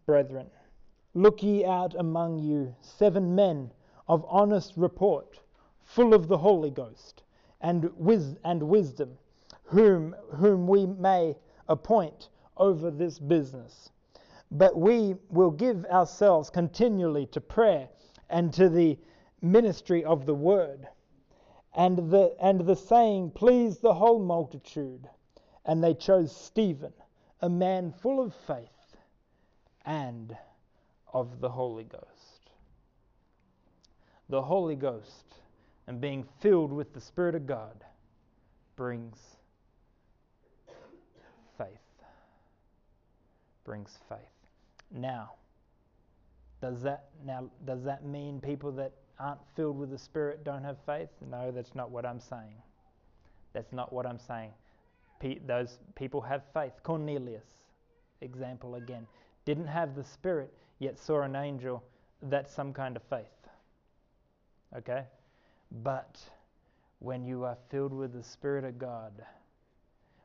brethren, 0.07 0.49
look 1.13 1.43
ye 1.43 1.63
out 1.63 1.93
among 1.93 2.39
you 2.39 2.75
seven 2.81 3.36
men 3.36 3.69
of 4.07 4.25
honest 4.27 4.73
report, 4.75 5.39
full 5.83 6.15
of 6.15 6.27
the 6.27 6.39
Holy 6.39 6.71
Ghost 6.71 7.21
and, 7.62 7.95
wis- 7.95 8.36
and 8.43 8.63
wisdom, 8.63 9.15
whom, 9.65 10.15
whom 10.38 10.65
we 10.65 10.88
may 10.88 11.36
appoint 11.69 12.29
over 12.57 12.89
this 12.89 13.19
business. 13.19 13.91
But 14.49 14.75
we 14.75 15.13
will 15.29 15.51
give 15.51 15.86
ourselves 15.86 16.49
continually 16.49 17.27
to 17.27 17.39
prayer 17.39 17.89
and 18.27 18.51
to 18.53 18.69
the 18.69 18.97
ministry 19.39 20.03
of 20.03 20.25
the 20.25 20.33
word. 20.33 20.88
And 21.75 22.12
the, 22.12 22.36
and 22.39 22.62
the 22.62 22.75
saying 22.75 23.31
pleased 23.31 23.81
the 23.81 23.93
whole 23.93 24.19
multitude. 24.19 25.09
And 25.65 25.83
they 25.83 25.93
chose 25.93 26.36
Stephen, 26.36 26.93
a 27.41 27.49
man 27.49 27.91
full 27.91 28.19
of 28.21 28.33
faith 28.47 28.97
and 29.86 30.36
of 31.13 31.39
the 31.39 31.49
Holy 31.49 31.83
Ghost. 31.83 32.51
The 34.29 34.41
Holy 34.41 34.75
Ghost 34.75 35.36
and 35.88 35.99
being 35.99 36.25
filled 36.39 36.71
with 36.71 36.93
the 36.93 37.01
Spirit 37.01 37.36
of 37.36 37.45
God 37.45 37.83
brings 38.75 39.17
faith. 41.57 41.67
Brings 43.63 43.97
faith. 44.09 44.19
Now, 44.91 45.33
does 46.62 46.81
that 46.83 47.09
now 47.25 47.49
does 47.65 47.83
that 47.83 48.05
mean 48.05 48.39
people 48.39 48.71
that 48.73 48.93
aren't 49.19 49.39
filled 49.56 49.78
with 49.78 49.91
the 49.91 49.97
Spirit 49.97 50.43
don't 50.43 50.63
have 50.63 50.78
faith? 50.86 51.10
No, 51.30 51.52
that's 51.52 51.76
not 51.76 51.91
what 51.91 52.06
I'm 52.06 52.19
saying. 52.19 52.56
That's 53.54 53.71
not 53.71 53.93
what 53.93 54.06
I'm 54.06 54.19
saying. 54.19 54.52
Pe- 55.19 55.39
those 55.45 55.80
people 55.95 56.21
have 56.21 56.43
faith. 56.54 56.73
Cornelius, 56.84 57.45
example 58.21 58.76
again, 58.76 59.08
didn't 59.45 59.67
have 59.67 59.95
the 59.95 60.04
Spirit, 60.04 60.54
yet 60.80 60.97
saw 60.97 61.21
an 61.21 61.36
angel. 61.36 61.84
That's 62.23 62.54
some 62.54 62.73
kind 62.73 62.95
of 62.95 63.04
faith. 63.04 63.26
Okay? 64.76 65.04
But 65.84 66.19
when 66.99 67.23
you 67.23 67.43
are 67.43 67.58
filled 67.69 67.93
with 67.93 68.13
the 68.13 68.23
Spirit 68.23 68.63
of 68.63 68.80
God, 68.80 69.12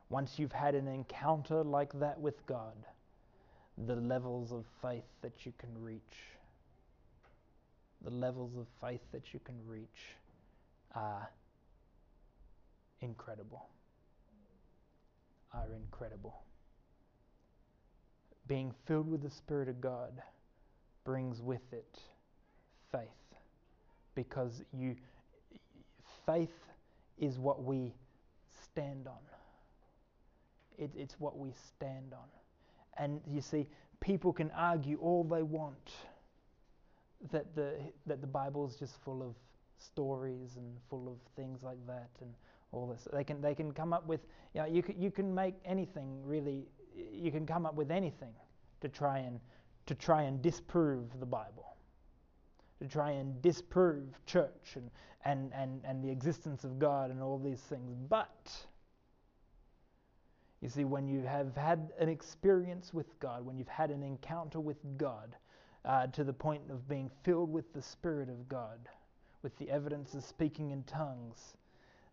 once 0.09 0.39
you've 0.39 0.51
had 0.51 0.75
an 0.75 0.87
encounter 0.87 1.63
like 1.63 1.97
that 1.99 2.19
with 2.19 2.45
God, 2.47 2.73
the 3.85 3.95
levels 3.95 4.51
of 4.51 4.65
faith 4.81 5.03
that 5.21 5.45
you 5.45 5.53
can 5.57 5.69
reach 5.81 6.38
the 8.03 8.09
levels 8.09 8.55
of 8.57 8.65
faith 8.81 9.01
that 9.11 9.33
you 9.33 9.39
can 9.43 9.55
reach 9.67 10.15
are 10.95 11.29
incredible. 13.01 13.65
Are 15.53 15.67
incredible. 15.75 16.41
Being 18.47 18.73
filled 18.85 19.09
with 19.09 19.21
the 19.21 19.29
Spirit 19.29 19.69
of 19.69 19.81
God 19.81 20.21
brings 21.03 21.41
with 21.41 21.61
it 21.71 21.99
faith 22.91 23.09
because 24.15 24.63
you 24.73 24.95
faith 26.25 26.49
is 27.17 27.37
what 27.37 27.63
we 27.63 27.93
stand 28.63 29.07
on. 29.07 29.17
It, 30.77 30.91
it's 30.95 31.15
what 31.19 31.37
we 31.37 31.53
stand 31.67 32.13
on. 32.13 32.27
And 32.97 33.21
you 33.27 33.41
see, 33.41 33.67
people 33.99 34.31
can 34.31 34.51
argue 34.51 34.97
all 35.01 35.23
they 35.23 35.43
want 35.43 35.91
that 37.31 37.55
the 37.55 37.75
that 38.05 38.21
the 38.21 38.27
Bible 38.27 38.67
is 38.67 38.75
just 38.75 39.01
full 39.03 39.21
of 39.21 39.35
stories 39.77 40.57
and 40.57 40.77
full 40.89 41.07
of 41.07 41.17
things 41.35 41.63
like 41.63 41.85
that 41.87 42.09
and 42.21 42.33
all 42.71 42.87
this. 42.87 43.07
They 43.11 43.23
can 43.23 43.41
they 43.41 43.55
can 43.55 43.71
come 43.71 43.93
up 43.93 44.05
with 44.07 44.21
you 44.53 44.61
know 44.61 44.67
you 44.67 44.83
can, 44.83 45.01
you 45.01 45.11
can 45.11 45.33
make 45.33 45.55
anything 45.65 46.21
really 46.23 46.65
you 46.95 47.31
can 47.31 47.45
come 47.45 47.65
up 47.65 47.75
with 47.75 47.91
anything 47.91 48.33
to 48.81 48.89
try 48.89 49.19
and 49.19 49.39
to 49.89 49.95
try 49.95 50.21
and 50.21 50.39
disprove 50.39 51.19
the 51.19 51.25
Bible. 51.25 51.75
To 52.79 52.87
try 52.87 53.09
and 53.11 53.41
disprove 53.41 54.05
church 54.27 54.75
and, 54.75 54.91
and, 55.25 55.51
and, 55.53 55.81
and 55.83 56.03
the 56.03 56.11
existence 56.11 56.63
of 56.63 56.77
God 56.77 57.09
and 57.09 57.23
all 57.23 57.39
these 57.39 57.59
things. 57.59 57.95
But 58.07 58.55
you 60.61 60.69
see, 60.69 60.85
when 60.85 61.07
you 61.07 61.23
have 61.23 61.57
had 61.57 61.91
an 61.99 62.07
experience 62.07 62.93
with 62.93 63.19
God, 63.19 63.43
when 63.43 63.57
you've 63.57 63.67
had 63.67 63.89
an 63.89 64.03
encounter 64.03 64.59
with 64.59 64.77
God, 64.97 65.35
uh, 65.85 66.07
to 66.07 66.23
the 66.23 66.33
point 66.33 66.61
of 66.69 66.87
being 66.87 67.09
filled 67.23 67.51
with 67.51 67.73
the 67.73 67.81
Spirit 67.81 68.29
of 68.29 68.47
God, 68.49 68.79
with 69.43 69.57
the 69.57 69.69
evidence 69.69 70.13
of 70.13 70.23
speaking 70.23 70.71
in 70.71 70.83
tongues, 70.83 71.55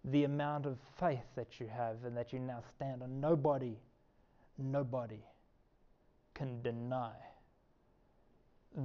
the 0.05 0.25
amount 0.25 0.67
of 0.67 0.79
faith 0.99 1.27
that 1.35 1.59
you 1.59 1.67
have 1.67 2.05
and 2.05 2.17
that 2.17 2.33
you 2.33 2.39
now 2.39 2.63
stand 2.77 3.03
on. 3.03 3.21
Nobody, 3.21 3.77
nobody 4.59 5.25
can 6.35 6.63
deny 6.63 7.13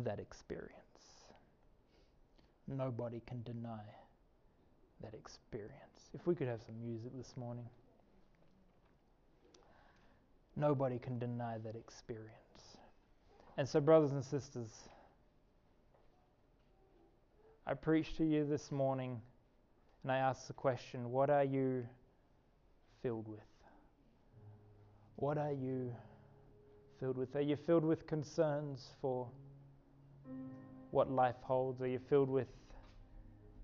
that 0.03 0.19
experience. 0.19 0.77
Nobody 2.67 3.21
can 3.27 3.43
deny 3.43 3.83
that 5.01 5.13
experience. 5.13 6.09
If 6.13 6.25
we 6.25 6.35
could 6.35 6.47
have 6.47 6.61
some 6.65 6.81
music 6.81 7.11
this 7.17 7.35
morning. 7.37 7.65
Nobody 10.55 10.99
can 10.99 11.19
deny 11.19 11.57
that 11.63 11.75
experience. 11.75 12.50
And 13.61 13.69
so, 13.69 13.79
brothers 13.79 14.09
and 14.09 14.25
sisters, 14.25 14.71
I 17.67 17.75
preach 17.75 18.17
to 18.17 18.25
you 18.25 18.43
this 18.43 18.71
morning 18.71 19.21
and 20.01 20.11
I 20.11 20.17
ask 20.17 20.47
the 20.47 20.53
question 20.53 21.11
what 21.11 21.29
are 21.29 21.43
you 21.43 21.85
filled 23.03 23.27
with? 23.27 23.45
What 25.17 25.37
are 25.37 25.51
you 25.51 25.93
filled 26.99 27.19
with? 27.19 27.35
Are 27.35 27.41
you 27.41 27.55
filled 27.55 27.85
with 27.85 28.07
concerns 28.07 28.95
for 28.99 29.27
what 30.89 31.11
life 31.11 31.35
holds? 31.43 31.83
Are 31.83 31.87
you 31.87 31.99
filled 32.09 32.31
with 32.31 32.49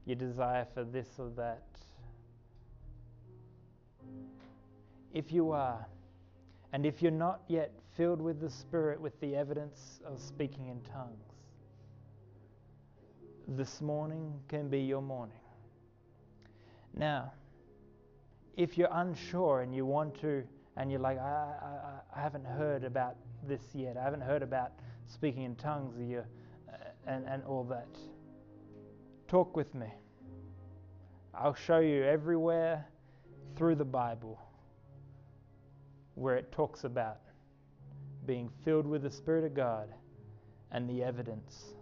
your 0.06 0.18
desire 0.18 0.68
for 0.76 0.84
this 0.84 1.08
or 1.18 1.32
that? 1.38 1.66
If 5.12 5.32
you 5.32 5.50
are, 5.54 5.88
and 6.72 6.86
if 6.86 7.02
you're 7.02 7.10
not 7.10 7.42
yet 7.48 7.74
filled 7.98 8.22
with 8.22 8.40
the 8.40 8.50
Spirit 8.50 9.02
with 9.02 9.20
the 9.22 9.36
evidence 9.36 10.00
of 10.06 10.22
speaking 10.22 10.68
in 10.68 10.80
tongues, 10.82 11.34
this 13.48 13.82
morning 13.82 14.32
can 14.48 14.70
be 14.70 14.80
your 14.80 15.02
morning. 15.02 15.40
Now, 16.94 17.32
if 18.56 18.78
you're 18.78 18.92
unsure 18.92 19.62
and 19.62 19.74
you 19.74 19.84
want 19.84 20.14
to, 20.22 20.44
and 20.76 20.92
you're 20.92 21.00
like, 21.00 21.18
I, 21.18 21.22
I, 21.24 22.20
I 22.20 22.22
haven't 22.22 22.46
heard 22.46 22.84
about 22.84 23.16
this 23.48 23.62
yet, 23.74 23.98
I 23.98 24.04
haven't 24.04 24.22
heard 24.22 24.44
about 24.44 24.74
speaking 25.08 25.42
in 25.42 25.56
tongues 25.56 26.00
you, 26.00 26.24
uh, 26.70 26.76
and, 27.08 27.28
and 27.28 27.44
all 27.46 27.64
that, 27.64 27.88
talk 29.28 29.58
with 29.58 29.74
me. 29.74 29.88
I'll 31.34 31.56
show 31.56 31.80
you 31.80 32.04
everywhere 32.04 32.86
through 33.56 33.76
the 33.76 33.86
Bible 33.86 34.40
where 36.14 36.36
it 36.36 36.52
talks 36.52 36.84
about 36.84 37.22
being 38.28 38.50
filled 38.64 38.86
with 38.86 39.02
the 39.02 39.10
Spirit 39.10 39.46
of 39.46 39.56
God 39.56 39.88
and 40.72 40.88
the 40.90 41.04
evidence 41.04 41.74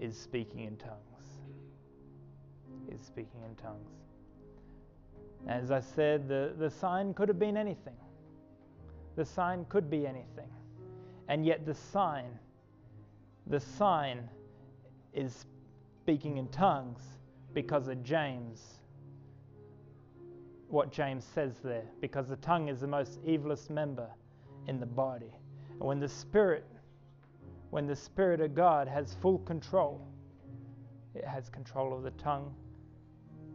is 0.00 0.18
speaking 0.18 0.64
in 0.64 0.76
tongues. 0.76 0.98
Is 2.90 3.06
speaking 3.06 3.40
in 3.48 3.54
tongues. 3.54 3.90
As 5.46 5.70
I 5.70 5.80
said, 5.80 6.28
the, 6.28 6.52
the 6.58 6.68
sign 6.68 7.14
could 7.14 7.28
have 7.28 7.38
been 7.38 7.56
anything. 7.56 7.96
The 9.16 9.24
sign 9.24 9.64
could 9.68 9.88
be 9.88 10.06
anything. 10.06 10.50
And 11.28 11.46
yet 11.46 11.64
the 11.64 11.74
sign, 11.74 12.38
the 13.46 13.60
sign 13.60 14.28
is 15.12 15.46
speaking 16.02 16.38
in 16.38 16.48
tongues 16.48 17.00
because 17.54 17.88
of 17.88 18.02
James. 18.02 18.80
What 20.68 20.90
James 20.90 21.24
says 21.34 21.54
there, 21.62 21.84
because 22.00 22.28
the 22.28 22.36
tongue 22.36 22.68
is 22.68 22.80
the 22.80 22.86
most 22.86 23.24
evilest 23.24 23.70
member 23.70 24.08
in 24.66 24.80
the 24.80 24.86
body. 24.86 25.32
And 25.78 25.88
when 25.88 26.00
the 26.00 26.08
Spirit, 26.08 26.64
when 27.70 27.86
the 27.86 27.96
Spirit 27.96 28.40
of 28.40 28.54
God 28.54 28.88
has 28.88 29.14
full 29.20 29.38
control, 29.40 30.06
it 31.14 31.24
has 31.24 31.48
control 31.48 31.96
of 31.96 32.02
the 32.02 32.10
tongue 32.12 32.54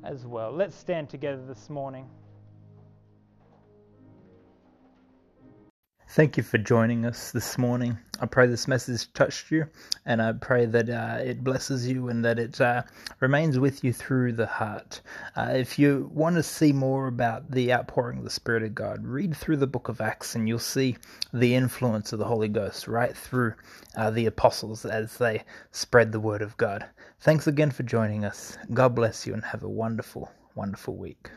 as 0.03 0.25
well. 0.25 0.51
Let's 0.51 0.75
stand 0.75 1.09
together 1.09 1.45
this 1.45 1.69
morning. 1.69 2.07
Thank 6.11 6.37
you 6.37 6.43
for 6.43 6.57
joining 6.57 7.05
us 7.05 7.31
this 7.31 7.59
morning. 7.59 7.95
I 8.19 8.25
pray 8.25 8.47
this 8.47 8.67
message 8.67 9.13
touched 9.13 9.51
you, 9.51 9.67
and 10.07 10.23
I 10.23 10.31
pray 10.31 10.65
that 10.65 10.89
uh, 10.89 11.19
it 11.21 11.43
blesses 11.43 11.87
you 11.87 12.09
and 12.09 12.25
that 12.25 12.39
it 12.39 12.59
uh, 12.59 12.81
remains 13.19 13.59
with 13.59 13.83
you 13.83 13.93
through 13.93 14.33
the 14.33 14.47
heart. 14.47 15.01
Uh, 15.37 15.51
if 15.53 15.77
you 15.77 16.09
want 16.11 16.35
to 16.37 16.41
see 16.41 16.73
more 16.73 17.05
about 17.05 17.51
the 17.51 17.71
outpouring 17.71 18.17
of 18.17 18.23
the 18.23 18.31
Spirit 18.31 18.63
of 18.63 18.73
God, 18.73 19.05
read 19.05 19.37
through 19.37 19.57
the 19.57 19.67
book 19.67 19.87
of 19.87 20.01
Acts, 20.01 20.33
and 20.33 20.47
you'll 20.47 20.57
see 20.57 20.97
the 21.31 21.53
influence 21.53 22.11
of 22.11 22.17
the 22.17 22.25
Holy 22.25 22.47
Ghost 22.47 22.87
right 22.87 23.15
through 23.15 23.53
uh, 23.95 24.09
the 24.09 24.25
apostles 24.25 24.85
as 24.85 25.15
they 25.19 25.43
spread 25.73 26.11
the 26.11 26.19
word 26.19 26.41
of 26.41 26.57
God. 26.57 26.87
Thanks 27.19 27.45
again 27.45 27.69
for 27.69 27.83
joining 27.83 28.25
us. 28.25 28.57
God 28.73 28.95
bless 28.95 29.27
you, 29.27 29.35
and 29.35 29.45
have 29.45 29.61
a 29.61 29.69
wonderful, 29.69 30.31
wonderful 30.55 30.97
week. 30.97 31.29